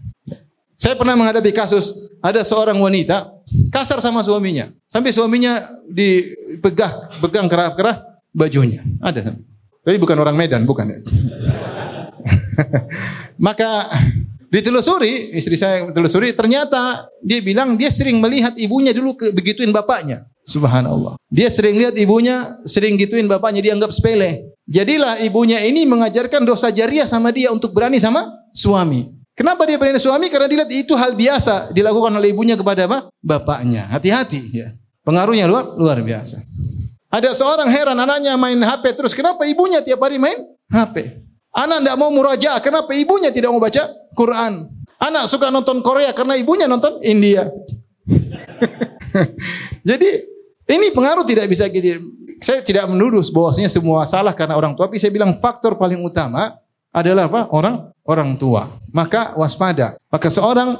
[0.82, 3.30] Saya pernah menghadapi kasus ada seorang wanita
[3.70, 4.66] kasar sama suaminya.
[4.90, 8.82] Sampai suaminya dipegah, pegang kerah-kerah bajunya.
[8.98, 9.38] Ada.
[9.86, 10.90] Tapi bukan orang Medan, bukan.
[13.46, 13.94] Maka
[14.50, 20.26] ditelusuri, istri saya telusuri, ternyata dia bilang dia sering melihat ibunya dulu begituin bapaknya.
[20.42, 21.14] Subhanallah.
[21.30, 24.50] Dia sering lihat ibunya, sering gituin bapaknya, dianggap sepele.
[24.66, 29.21] Jadilah ibunya ini mengajarkan dosa jariah sama dia untuk berani sama suami.
[29.32, 30.28] Kenapa dia berani suami?
[30.28, 33.08] Karena dilihat itu hal biasa dilakukan oleh ibunya kepada apa?
[33.24, 33.88] Bapaknya.
[33.88, 34.76] Hati-hati ya.
[35.02, 36.44] Pengaruhnya luar luar biasa.
[37.12, 40.36] Ada seorang heran anaknya main HP terus kenapa ibunya tiap hari main
[40.72, 41.20] HP?
[41.52, 43.84] Anak tidak mau murajaah, kenapa ibunya tidak mau baca
[44.16, 44.72] Quran?
[44.96, 47.44] Anak suka nonton Korea karena ibunya nonton India.
[49.88, 50.08] Jadi
[50.72, 52.00] ini pengaruh tidak bisa gitu.
[52.40, 56.56] Saya tidak menuduh bahwasanya semua salah karena orang tua, tapi saya bilang faktor paling utama
[56.92, 57.48] adalah apa?
[57.50, 58.68] Orang orang tua.
[58.92, 59.96] Maka waspada.
[60.12, 60.76] Maka seorang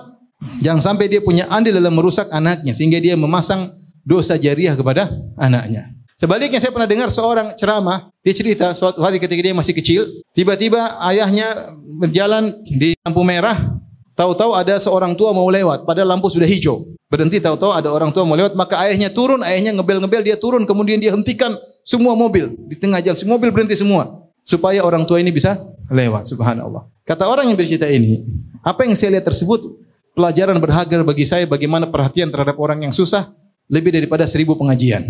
[0.61, 3.73] jangan sampai dia punya andil dalam merusak anaknya sehingga dia memasang
[4.05, 5.09] dosa jariah kepada
[5.41, 5.91] anaknya.
[6.21, 10.79] Sebaliknya saya pernah dengar seorang ceramah, dia cerita suatu hari ketika dia masih kecil, tiba-tiba
[11.11, 13.59] ayahnya berjalan di lampu merah,
[14.15, 16.87] tahu-tahu ada seorang tua mau lewat, padahal lampu sudah hijau.
[17.11, 21.03] Berhenti tahu-tahu ada orang tua mau lewat, maka ayahnya turun, ayahnya ngebel-ngebel, dia turun, kemudian
[21.03, 24.22] dia hentikan semua mobil di tengah jalan, semua mobil berhenti semua
[24.53, 25.57] supaya orang tua ini bisa
[25.89, 26.29] lewat.
[26.29, 26.85] Subhanallah.
[27.09, 28.21] Kata orang yang bercerita ini,
[28.61, 29.65] apa yang saya lihat tersebut
[30.13, 33.33] pelajaran berharga bagi saya bagaimana perhatian terhadap orang yang susah
[33.73, 35.09] lebih daripada seribu pengajian.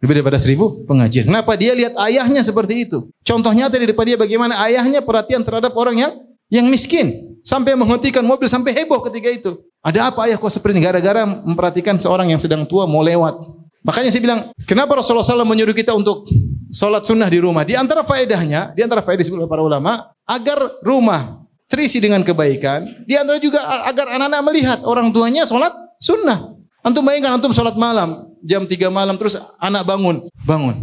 [0.00, 1.28] Lebih daripada seribu pengajian.
[1.28, 3.12] Kenapa dia lihat ayahnya seperti itu?
[3.20, 6.12] Contoh nyata daripada dia bagaimana ayahnya perhatian terhadap orang yang
[6.48, 7.36] yang miskin.
[7.44, 9.50] Sampai menghentikan mobil sampai heboh ketika itu.
[9.80, 10.84] Ada apa ayah kok seperti ini?
[10.84, 13.59] Gara-gara memperhatikan seorang yang sedang tua mau lewat.
[13.80, 16.28] Makanya saya bilang, kenapa Rasulullah SAW menyuruh kita untuk
[16.68, 17.64] sholat sunnah di rumah?
[17.64, 19.96] Di antara faedahnya, di antara faedah oleh para ulama,
[20.28, 23.06] agar rumah terisi dengan kebaikan.
[23.08, 25.72] Di antara juga agar anak-anak melihat orang tuanya sholat
[26.02, 26.52] sunnah.
[26.84, 30.28] Antum bayangkan antum sholat malam, jam 3 malam terus anak bangun.
[30.44, 30.76] Bangun.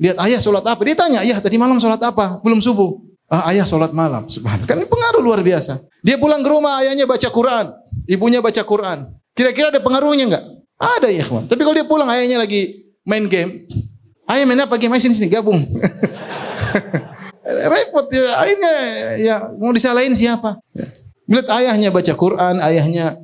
[0.00, 0.80] Lihat ayah sholat apa?
[0.80, 2.40] Dia tanya, ayah tadi malam sholat apa?
[2.40, 2.98] Belum subuh.
[3.30, 4.26] Ah, ayah sholat malam.
[4.26, 4.66] Subhanallah.
[4.66, 5.86] Kan pengaruh luar biasa.
[6.02, 7.66] Dia pulang ke rumah, ayahnya baca Quran.
[8.10, 9.06] Ibunya baca Quran.
[9.38, 10.44] Kira-kira ada pengaruhnya enggak?
[10.80, 11.44] Ada ya kawan.
[11.44, 13.68] Tapi kalau dia pulang, ayahnya lagi main game.
[14.24, 14.96] Ayah main apa game?
[14.96, 15.60] Ayo sini, sini gabung.
[17.44, 18.40] Repot ya.
[18.40, 18.72] Akhirnya
[19.20, 20.56] ya mau disalahin siapa?
[20.72, 20.88] Ya.
[21.28, 23.20] Melihat ayahnya baca Quran, ayahnya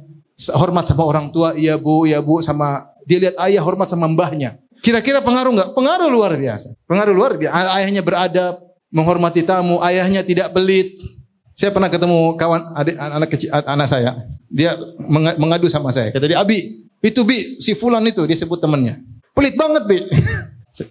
[0.53, 4.61] hormat sama orang tua, iya bu, iya bu, sama dia lihat ayah hormat sama mbahnya.
[4.85, 5.71] Kira-kira pengaruh nggak?
[5.75, 6.71] Pengaruh luar biasa.
[6.87, 7.73] Pengaruh luar biasa.
[7.81, 10.95] Ayahnya beradab, menghormati tamu, ayahnya tidak pelit.
[11.57, 14.13] Saya pernah ketemu kawan adik anak kecil anak saya.
[14.47, 14.77] Dia
[15.41, 16.13] mengadu sama saya.
[16.13, 19.01] Kata dia, "Abi, itu Bi, si fulan itu dia sebut temannya.
[19.37, 19.99] Pelit banget, Bi."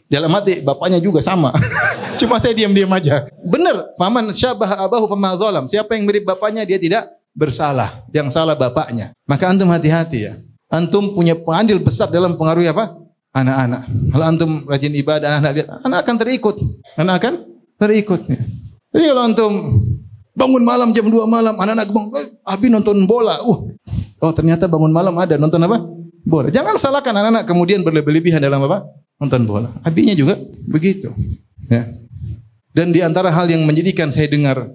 [0.09, 1.53] Dalam hati bapaknya juga sama.
[2.19, 3.29] Cuma saya diam-diam aja.
[3.45, 5.37] Benar, faman syabah abahu fama
[5.69, 7.05] Siapa yang mirip bapaknya dia tidak
[7.37, 9.13] bersalah, yang salah bapaknya.
[9.29, 10.33] Maka antum hati-hati ya.
[10.71, 12.97] Antum punya andil besar dalam pengaruh apa?
[13.35, 13.81] Anak-anak.
[13.85, 16.55] Kalau antum rajin ibadah, anak lihat, anak akan terikut.
[16.95, 17.33] Anak akan
[17.77, 18.21] terikut.
[18.95, 19.53] Jadi kalau antum
[20.33, 23.43] bangun malam jam 2 malam, anak-anak bangun, eh, abi nonton bola.
[23.43, 23.67] Uh,
[24.23, 25.83] oh ternyata bangun malam ada nonton apa?
[26.25, 26.49] Bola.
[26.49, 28.81] Jangan salahkan anak-anak kemudian berlebih-lebihan dalam apa?
[29.21, 29.69] Nonton bola.
[29.85, 30.35] Abinya juga
[30.67, 31.13] begitu.
[31.69, 31.87] Ya.
[32.75, 34.73] Dan di antara hal yang menjadikan saya dengar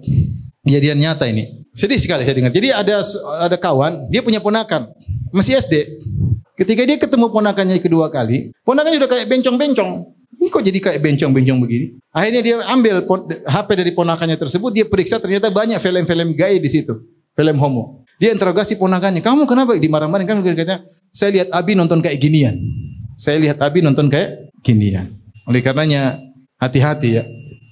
[0.65, 1.61] kejadian nyata ini.
[1.77, 2.51] Sedih sekali saya dengar.
[2.55, 3.03] Jadi ada
[3.43, 4.89] ada kawan, dia punya ponakan,
[5.31, 6.01] masih SD.
[6.57, 9.91] Ketika dia ketemu ponakannya kedua kali, ponakannya udah kayak bencong-bencong.
[10.41, 11.85] Ini kok jadi kayak bencong-bencong begini?
[12.09, 13.05] Akhirnya dia ambil
[13.45, 16.97] HP dari ponakannya tersebut, dia periksa ternyata banyak film-film gay di situ,
[17.37, 18.03] film homo.
[18.17, 20.27] Dia interogasi ponakannya, kamu kenapa dimarah-marahin?
[20.27, 20.81] Kan katanya,
[21.11, 22.55] saya lihat Abi nonton kayak ginian.
[23.19, 25.11] Saya lihat Abi nonton kayak ginian.
[25.43, 26.23] Oleh karenanya
[26.55, 27.23] hati-hati ya.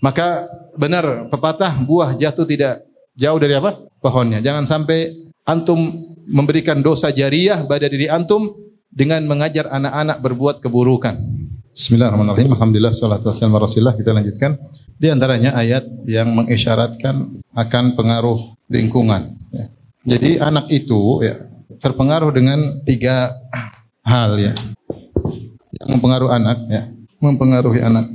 [0.03, 2.83] Maka benar pepatah buah jatuh tidak
[3.15, 3.79] jauh dari apa?
[4.03, 4.43] Pohonnya.
[4.43, 5.15] Jangan sampai
[5.47, 5.79] antum
[6.27, 8.53] memberikan dosa jariah pada diri antum
[8.91, 11.15] dengan mengajar anak-anak berbuat keburukan.
[11.71, 12.51] Bismillahirrahmanirrahim.
[12.59, 13.95] Alhamdulillah salatu wassalamu Rasulullah.
[13.95, 14.59] Kita lanjutkan.
[14.99, 19.31] Di antaranya ayat yang mengisyaratkan akan pengaruh lingkungan.
[19.55, 19.65] Ya.
[20.03, 21.48] Jadi anak itu ya
[21.79, 23.33] terpengaruh dengan tiga
[24.03, 24.53] hal ya.
[25.79, 26.81] Yang mempengaruhi anak ya,
[27.23, 28.05] mempengaruhi anak.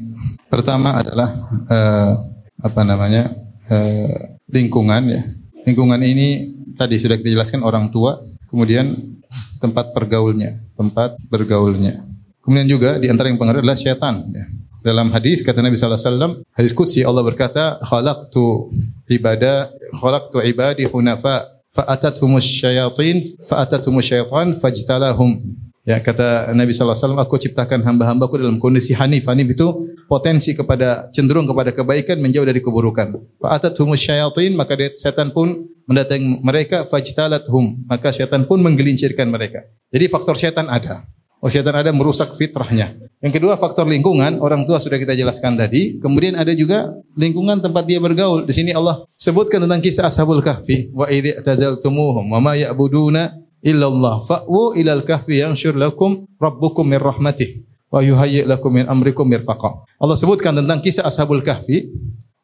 [0.52, 1.28] Pertama adalah
[1.68, 2.12] eh,
[2.60, 3.32] apa namanya?
[3.68, 5.22] Eh, lingkungan ya.
[5.64, 8.20] Lingkungan ini tadi sudah kita jelaskan orang tua,
[8.52, 9.16] kemudian
[9.58, 12.04] tempat pergaulnya, tempat bergaulnya.
[12.44, 14.20] Kemudian juga di antara yang pengaruh adalah syaitan.
[14.28, 14.44] Ya.
[14.84, 18.68] Dalam hadis kata Nabi wasallam, hadis qudsi Allah berkata, "Khalaqtu
[19.08, 25.42] ibada, khalaqtu ibadi hunafa, fa atatuhumus syayatin, fa atatuhumus syaitan fajtalahum."
[25.84, 29.28] Ya kata Nabi sallallahu alaihi wasallam, aku ciptakan hamba-hambaku dalam kondisi hanif.
[29.28, 29.68] Hanif itu
[30.08, 33.20] potensi kepada cenderung kepada kebaikan menjauh dari keburukan.
[33.36, 39.68] Fa atatuhumus syayatin, maka setan pun mendatangi mereka fajtalathum, maka setan pun menggelincirkan mereka.
[39.92, 41.04] Jadi faktor setan ada.
[41.44, 42.96] Oh setan ada merusak fitrahnya.
[43.24, 45.96] Yang kedua faktor lingkungan, orang tua sudah kita jelaskan tadi.
[45.96, 48.44] Kemudian ada juga lingkungan tempat dia bergaul.
[48.44, 50.92] Di sini Allah sebutkan tentang kisah Ashabul Kahfi.
[50.92, 53.32] Wa idzi tazaltumuhum wa ma ya'buduna
[53.64, 59.88] illallah fa'wu ilal kahfi yanshur lakum rabbukum min rahmatih wa yuhayyi lakum min amrikum mirfaqa.
[59.96, 61.88] Allah sebutkan tentang kisah Ashabul Kahfi.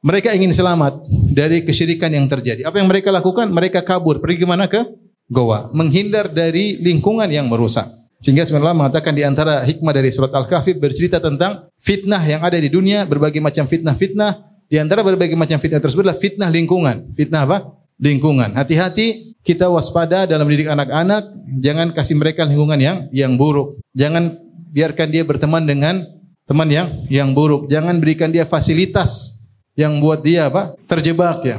[0.01, 0.97] Mereka ingin selamat
[1.29, 2.65] dari kesyirikan yang terjadi.
[2.65, 3.53] Apa yang mereka lakukan?
[3.53, 4.17] Mereka kabur.
[4.17, 4.65] Pergi ke mana?
[4.65, 4.81] Ke
[5.29, 5.69] goa.
[5.77, 8.00] Menghindar dari lingkungan yang merusak.
[8.21, 12.69] Sehingga sebenarnya mengatakan di antara hikmah dari surat Al-Kahfi bercerita tentang fitnah yang ada di
[12.69, 14.45] dunia, berbagai macam fitnah-fitnah.
[14.69, 17.11] Di antara berbagai macam fitnah tersebut adalah fitnah lingkungan.
[17.17, 17.75] Fitnah apa?
[17.97, 18.55] Lingkungan.
[18.55, 21.33] Hati-hati kita waspada dalam mendidik anak-anak,
[21.65, 23.81] jangan kasih mereka lingkungan yang yang buruk.
[23.97, 24.37] Jangan
[24.69, 26.05] biarkan dia berteman dengan
[26.45, 27.73] teman yang yang buruk.
[27.73, 29.41] Jangan berikan dia fasilitas
[29.81, 30.77] yang buat dia apa?
[30.85, 31.57] terjebak ya.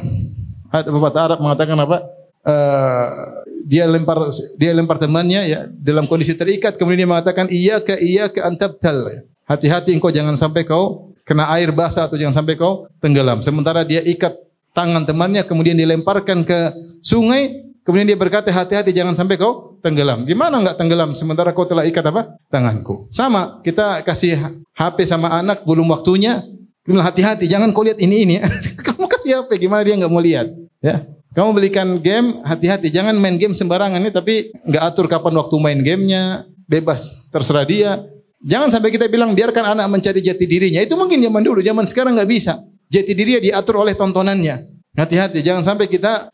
[0.70, 1.98] Pepatah Arab mengatakan apa?
[2.42, 7.98] Uh, dia lempar dia lempar temannya ya dalam kondisi terikat kemudian dia mengatakan iya ke
[8.02, 9.26] iya ke antabtal.
[9.46, 13.44] Hati-hati engkau jangan sampai kau kena air basah atau jangan sampai kau tenggelam.
[13.44, 14.34] Sementara dia ikat
[14.72, 16.60] tangan temannya kemudian dilemparkan ke
[17.04, 20.22] sungai Kemudian dia berkata, hati-hati jangan sampai kau tenggelam.
[20.30, 22.38] Gimana enggak tenggelam sementara kau telah ikat apa?
[22.54, 23.10] Tanganku.
[23.10, 24.38] Sama, kita kasih
[24.78, 26.46] HP sama anak belum waktunya.
[26.86, 28.36] Hati-hati, jangan kau lihat ini ini.
[28.86, 30.54] Kamu kasih HP, gimana dia enggak mau lihat?
[30.78, 31.10] Ya.
[31.32, 35.80] Kamu belikan game, hati-hati, jangan main game sembarangan ya, tapi enggak atur kapan waktu main
[35.80, 38.04] gamenya, bebas, terserah dia.
[38.44, 40.84] Jangan sampai kita bilang biarkan anak mencari jati dirinya.
[40.84, 42.60] Itu mungkin zaman dulu, zaman sekarang enggak bisa.
[42.92, 44.68] Jati dirinya diatur oleh tontonannya.
[44.92, 46.28] Hati-hati, jangan sampai kita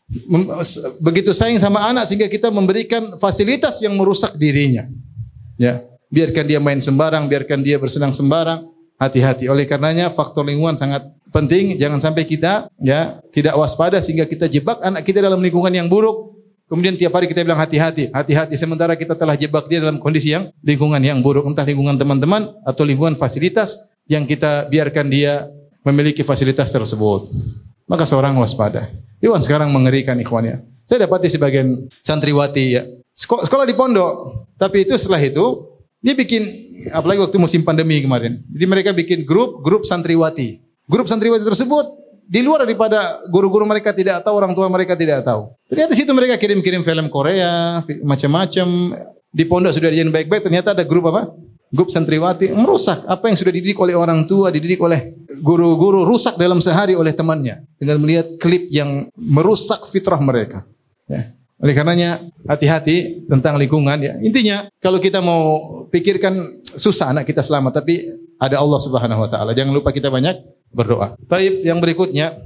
[0.98, 4.82] begitu sayang sama anak sehingga kita memberikan fasilitas yang merusak dirinya.
[5.54, 8.66] Ya, biarkan dia main sembarang, biarkan dia bersenang sembarang.
[8.98, 9.46] Hati-hati.
[9.46, 11.76] Oleh karenanya faktor lingkungan sangat penting.
[11.78, 16.36] Jangan sampai kita ya tidak waspada sehingga kita jebak anak kita dalam lingkungan yang buruk.
[16.68, 18.52] Kemudian tiap hari kita bilang hati-hati, hati-hati.
[18.60, 22.84] Sementara kita telah jebak dia dalam kondisi yang lingkungan yang buruk, entah lingkungan teman-teman atau
[22.84, 25.48] lingkungan fasilitas yang kita biarkan dia
[25.80, 27.32] memiliki fasilitas tersebut
[27.88, 28.92] maka seorang waspada.
[29.18, 30.62] Iwan sekarang mengerikan ikhwannya.
[30.84, 32.84] Saya dapati sebagian santriwati ya,
[33.16, 35.44] sekolah di pondok, tapi itu setelah itu
[35.98, 36.44] dia bikin
[36.94, 38.38] apalagi waktu musim pandemi kemarin.
[38.46, 40.62] Jadi mereka bikin grup grup santriwati.
[40.88, 41.84] Grup santriwati tersebut
[42.28, 45.52] di luar daripada guru-guru mereka tidak tahu, orang tua mereka tidak tahu.
[45.68, 48.96] Ternyata situ mereka kirim-kirim film Korea, macam-macam.
[49.28, 51.28] Di pondok sudah dijadiin baik-baik, ternyata ada grup apa?
[51.68, 55.12] Grup santriwati merusak apa yang sudah dididik oleh orang tua, dididik oleh
[55.44, 60.64] guru-guru rusak dalam sehari oleh temannya dengan melihat klip yang merusak fitrah mereka.
[61.04, 61.36] Ya.
[61.60, 64.16] Oleh karenanya hati-hati tentang lingkungan ya.
[64.24, 68.00] Intinya kalau kita mau pikirkan susah anak kita selamat tapi
[68.40, 69.52] ada Allah Subhanahu wa taala.
[69.52, 71.16] Jangan lupa kita banyak berdoa.
[71.28, 72.38] Taib yang berikutnya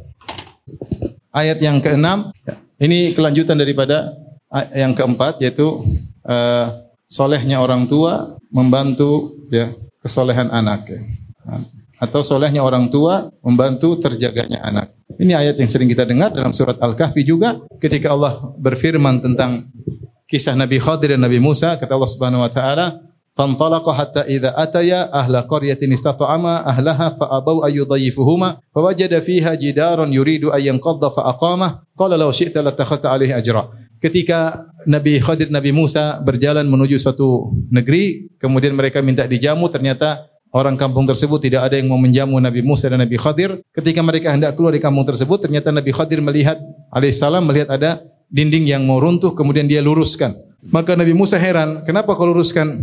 [1.35, 2.31] ayat yang keenam
[2.79, 4.12] ini kelanjutan daripada
[4.77, 5.87] yang keempat yaitu
[6.29, 9.73] uh, solehnya orang tua membantu ya
[10.05, 11.01] kesolehan anak ya
[12.03, 14.91] atau solehnya orang tua membantu terjaganya anak.
[15.23, 19.70] Ini ayat yang sering kita dengar dalam surat Al-Kahfi juga ketika Allah berfirman tentang
[20.27, 22.99] kisah Nabi Khadir dan Nabi Musa kata Allah Subhanahu wa taala
[23.33, 30.45] فانطلق حتى إذا أتيا أهل قرية استطعما أهلها فأبوا أن يضيفهما فوجد فيها جدارا يريد
[30.45, 33.68] أن ينقض فأقامه قال لو شئت لاتخذت عليه أجرا.
[34.03, 34.59] Ketika
[34.91, 41.07] Nabi Khadir Nabi Musa berjalan menuju suatu negeri, kemudian mereka minta dijamu, ternyata orang kampung
[41.07, 43.62] tersebut tidak ada yang mau menjamu Nabi Musa dan Nabi Khadir.
[43.70, 46.59] Ketika mereka hendak keluar dari kampung tersebut, ternyata Nabi Khadir melihat
[46.91, 50.35] alaihissalam melihat ada dinding yang mau runtuh, kemudian dia luruskan.
[50.66, 52.74] Maka Nabi Musa heran, kenapa kau luruskan?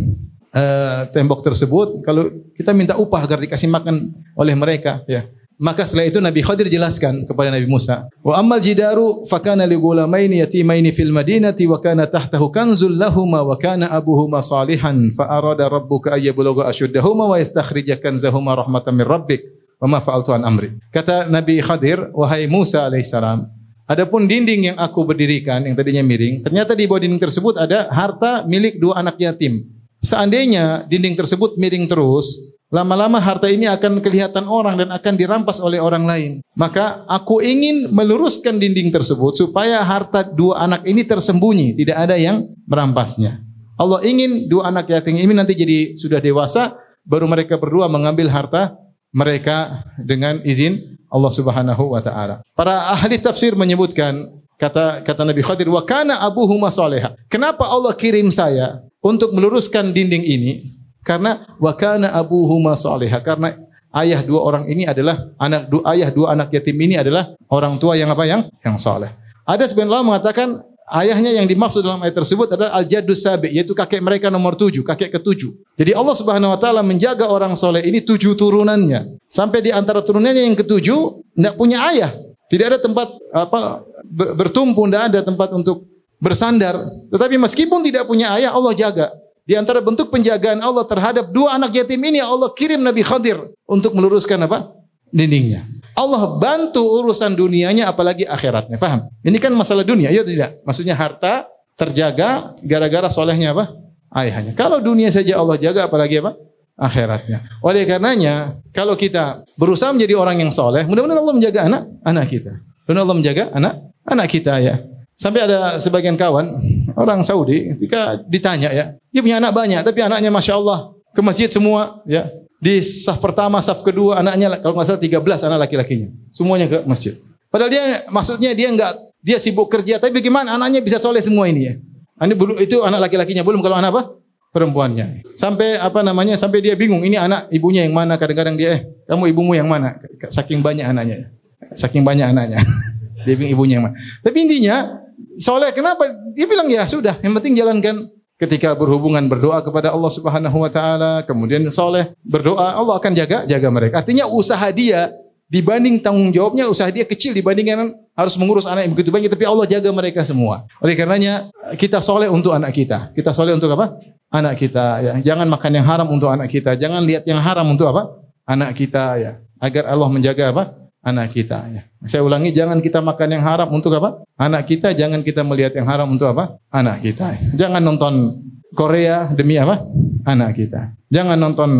[0.54, 2.02] Uh, tembok tersebut?
[2.06, 5.26] Kalau kita minta upah agar dikasih makan oleh mereka, ya.
[5.60, 10.40] Maka setelah itu Nabi Khadir jelaskan kepada Nabi Musa, "Wa ammal jidaru fakana li ghulamaini
[10.40, 16.16] yatimaini fil madinati wa kana tahtahu kanzul lahumā wa kana abuhuma salihan fa arada rabbuka
[16.16, 19.44] ay yablugha ashuddahuma wa yastakhrija kanzahuma rahmatan min rabbik
[19.84, 23.44] wa ma fa'altu an amri." Kata Nabi Khadir, "Wahai Musa alaihissalam,
[23.84, 28.48] adapun dinding yang aku berdirikan yang tadinya miring, ternyata di bawah dinding tersebut ada harta
[28.48, 29.68] milik dua anak yatim.
[30.00, 35.82] Seandainya dinding tersebut miring terus, Lama-lama harta ini akan kelihatan orang dan akan dirampas oleh
[35.82, 36.30] orang lain.
[36.54, 42.46] Maka aku ingin meluruskan dinding tersebut supaya harta dua anak ini tersembunyi, tidak ada yang
[42.70, 43.42] merampasnya.
[43.74, 48.78] Allah ingin dua anak yatim ini nanti jadi sudah dewasa, baru mereka berdua mengambil harta
[49.10, 52.46] mereka dengan izin Allah Subhanahu wa taala.
[52.54, 57.18] Para ahli tafsir menyebutkan kata kata Nabi Khadir wa kana abuhuma salihah.
[57.26, 60.52] Kenapa Allah kirim saya untuk meluruskan dinding ini?
[61.00, 63.20] Karena wakana abuhuma salihah.
[63.24, 63.56] Karena
[63.96, 67.96] ayah dua orang ini adalah anak dua ayah dua anak yatim ini adalah orang tua
[67.96, 69.10] yang apa yang yang saleh.
[69.48, 70.62] Ada ulama mengatakan
[70.94, 75.18] ayahnya yang dimaksud dalam ayat tersebut adalah al-jaddus sabi yaitu kakek mereka nomor tujuh, kakek
[75.18, 75.50] ketujuh.
[75.74, 79.18] Jadi Allah Subhanahu wa taala menjaga orang soleh ini tujuh turunannya.
[79.26, 81.00] Sampai di antara turunannya yang ketujuh
[81.34, 82.12] tidak punya ayah.
[82.50, 85.86] Tidak ada tempat apa bertumpu, tidak ada tempat untuk
[86.20, 86.76] bersandar.
[87.10, 89.10] Tetapi meskipun tidak punya ayah, Allah jaga.
[89.42, 93.96] Di antara bentuk penjagaan Allah terhadap dua anak yatim ini Allah kirim Nabi Khadir untuk
[93.98, 94.80] meluruskan apa?
[95.10, 95.66] dindingnya.
[95.98, 98.80] Allah bantu urusan dunianya apalagi akhiratnya.
[98.80, 99.10] Faham?
[99.20, 100.62] Ini kan masalah dunia, ya tidak?
[100.64, 103.74] Maksudnya harta terjaga gara-gara solehnya apa?
[104.10, 104.56] Ayahnya.
[104.56, 106.38] Kalau dunia saja Allah jaga apalagi apa?
[106.80, 107.44] Akhiratnya.
[107.60, 112.52] Oleh karenanya, kalau kita berusaha menjadi orang yang soleh, mudah-mudahan Allah menjaga anak anak kita.
[112.88, 113.74] Dan Allah menjaga anak
[114.08, 114.80] anak kita ya.
[115.20, 116.56] Sampai ada sebagian kawan
[116.96, 121.52] orang Saudi ketika ditanya ya, dia punya anak banyak tapi anaknya masya Allah ke masjid
[121.52, 122.24] semua ya.
[122.60, 126.08] Di saf pertama, saf kedua anaknya kalau nggak salah 13 anak laki-lakinya.
[126.32, 127.20] Semuanya ke masjid.
[127.52, 131.68] Padahal dia maksudnya dia enggak dia sibuk kerja tapi bagaimana anaknya bisa soleh semua ini
[131.68, 131.74] ya.
[132.20, 134.02] Ini belum itu anak laki-lakinya belum kalau anak apa?
[134.50, 135.22] perempuannya.
[135.38, 136.34] Sampai apa namanya?
[136.34, 138.18] Sampai dia bingung ini anak ibunya yang mana?
[138.18, 139.98] Kadang-kadang dia eh kamu ibumu yang mana?
[140.26, 141.30] Saking banyak anaknya.
[141.74, 142.58] Saking banyak anaknya.
[143.26, 143.96] dia bingung ibunya yang mana.
[144.26, 145.00] Tapi intinya
[145.38, 146.08] soleh kenapa?
[146.34, 148.08] Dia bilang ya sudah, yang penting jalankan
[148.40, 153.68] ketika berhubungan berdoa kepada Allah Subhanahu wa taala, kemudian soleh berdoa, Allah akan jaga jaga
[153.68, 154.00] mereka.
[154.00, 155.12] Artinya usaha dia
[155.50, 159.66] dibanding tanggung jawabnya usaha dia kecil dibandingkan harus mengurus anak yang begitu banyak tapi Allah
[159.68, 160.64] jaga mereka semua.
[160.80, 163.12] Oleh karenanya kita soleh untuk anak kita.
[163.12, 163.98] Kita soleh untuk apa?
[164.32, 165.12] Anak kita ya.
[165.20, 166.78] Jangan makan yang haram untuk anak kita.
[166.80, 168.14] Jangan lihat yang haram untuk apa?
[168.46, 169.32] Anak kita ya.
[169.60, 170.79] Agar Allah menjaga apa?
[171.00, 171.58] Anak kita.
[171.68, 171.82] Ya.
[172.04, 174.24] Saya ulangi, jangan kita makan yang haram untuk apa?
[174.36, 174.92] Anak kita.
[174.92, 176.60] Jangan kita melihat yang haram untuk apa?
[176.72, 177.36] Anak kita.
[177.56, 178.40] Jangan nonton
[178.76, 179.80] Korea demi apa?
[180.24, 180.94] Anak kita.
[181.10, 181.70] Jangan nonton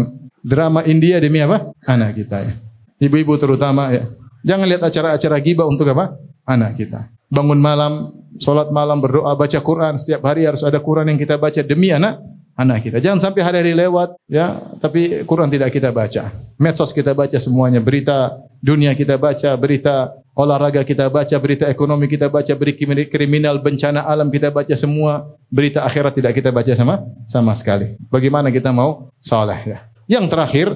[0.40, 1.72] drama India demi apa?
[1.84, 2.36] Anak kita.
[2.44, 2.52] Ya.
[3.00, 4.08] Ibu-ibu terutama ya.
[4.40, 6.16] Jangan lihat acara-acara gibah untuk apa?
[6.48, 7.12] Anak kita.
[7.28, 8.10] Bangun malam,
[8.40, 10.00] sholat malam, berdoa, baca Quran.
[10.00, 12.18] Setiap hari harus ada Quran yang kita baca demi anak
[12.60, 12.98] anak kita.
[13.00, 16.28] Jangan sampai hari-hari lewat ya, tapi Quran tidak kita baca.
[16.60, 22.28] Medsos kita baca semuanya, berita dunia kita baca, berita olahraga kita baca, berita ekonomi kita
[22.28, 27.52] baca, berita kriminal, bencana alam kita baca semua, berita akhirat tidak kita baca sama sama
[27.56, 27.96] sekali.
[28.08, 29.78] Bagaimana kita mau saleh ya?
[30.06, 30.68] Yang terakhir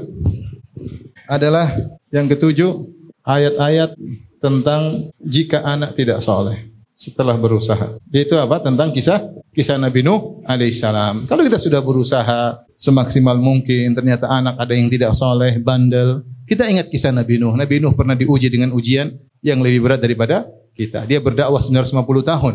[1.28, 1.70] adalah
[2.12, 2.88] yang ketujuh
[3.24, 3.96] ayat-ayat
[4.40, 7.96] tentang jika anak tidak saleh setelah berusaha.
[8.12, 8.60] Yaitu apa?
[8.60, 11.26] Tentang kisah kisah Nabi Nuh alaihissalam.
[11.26, 16.92] Kalau kita sudah berusaha semaksimal mungkin, ternyata anak ada yang tidak soleh, bandel, kita ingat
[16.92, 17.56] kisah Nabi Nuh.
[17.56, 20.44] Nabi Nuh pernah diuji dengan ujian yang lebih berat daripada
[20.76, 21.04] kita.
[21.08, 22.54] Dia berdakwah 950 tahun.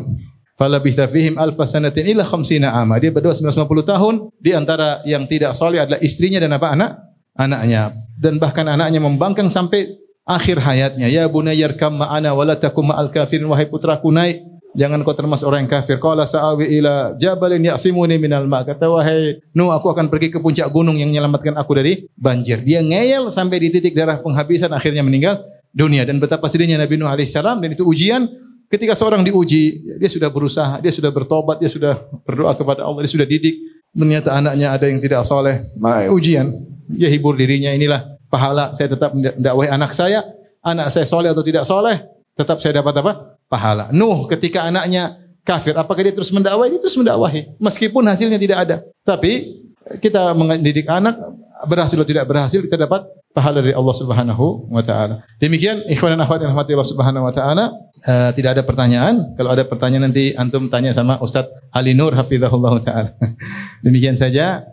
[0.59, 2.99] Falabitha fihim alfa sanatin illa khamsina ama.
[2.99, 4.13] Dia berdakwah 950 tahun.
[4.37, 6.91] Di antara yang tidak soleh adalah istrinya dan apa anak?
[7.37, 7.95] Anaknya.
[8.19, 9.87] Dan bahkan anaknya membangkang sampai
[10.27, 11.07] akhir hayatnya.
[11.07, 13.47] Ya bunayyar kam ma'ana wala takum ma'al kafirin.
[13.47, 15.97] Wahai putraku naik Jangan kau termasuk orang yang kafir.
[15.97, 18.61] Qala sa'awi ila jabalin ya'simuni minal ma.
[18.61, 22.61] Kata wahai Nuh, aku akan pergi ke puncak gunung yang menyelamatkan aku dari banjir.
[22.61, 25.41] Dia ngeyel sampai di titik darah penghabisan akhirnya meninggal
[25.73, 28.29] dunia dan betapa sedihnya Nabi Nuh alaihissalam dan itu ujian
[28.69, 33.11] ketika seorang diuji, dia sudah berusaha, dia sudah bertobat, dia sudah berdoa kepada Allah, dia
[33.11, 33.57] sudah didik.
[33.89, 36.53] Ternyata anaknya ada yang tidak soleh, maka ujian.
[36.85, 38.69] Dia hibur dirinya, inilah pahala.
[38.77, 40.21] Saya tetap mendakwahi anak saya,
[40.61, 41.97] anak saya soleh atau tidak soleh,
[42.37, 43.38] tetap saya dapat apa?
[43.49, 43.89] Pahala.
[43.91, 46.77] Nuh ketika anaknya kafir, apakah dia terus mendakwahi?
[46.77, 48.77] Dia terus mendakwahi meskipun hasilnya tidak ada.
[49.01, 49.59] Tapi
[49.97, 51.17] kita mendidik anak
[51.65, 55.25] berhasil atau tidak berhasil kita dapat pahala dari Allah Subhanahu wa taala.
[55.41, 57.65] Demikian ikhwan dan akhwat yang rahmati Allah Subhanahu wa taala.
[57.99, 59.35] Uh, tidak ada pertanyaan.
[59.35, 63.09] Kalau ada pertanyaan nanti antum tanya sama Ustaz Ali Nur hafizahullah taala.
[63.85, 64.63] Demikian saja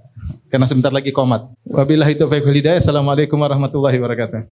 [0.53, 1.49] karena sebentar lagi komat.
[1.67, 2.79] Wabillahi taufiq wal hidayah.
[2.79, 4.41] Assalamualaikum warahmatullahi wabarakatuh.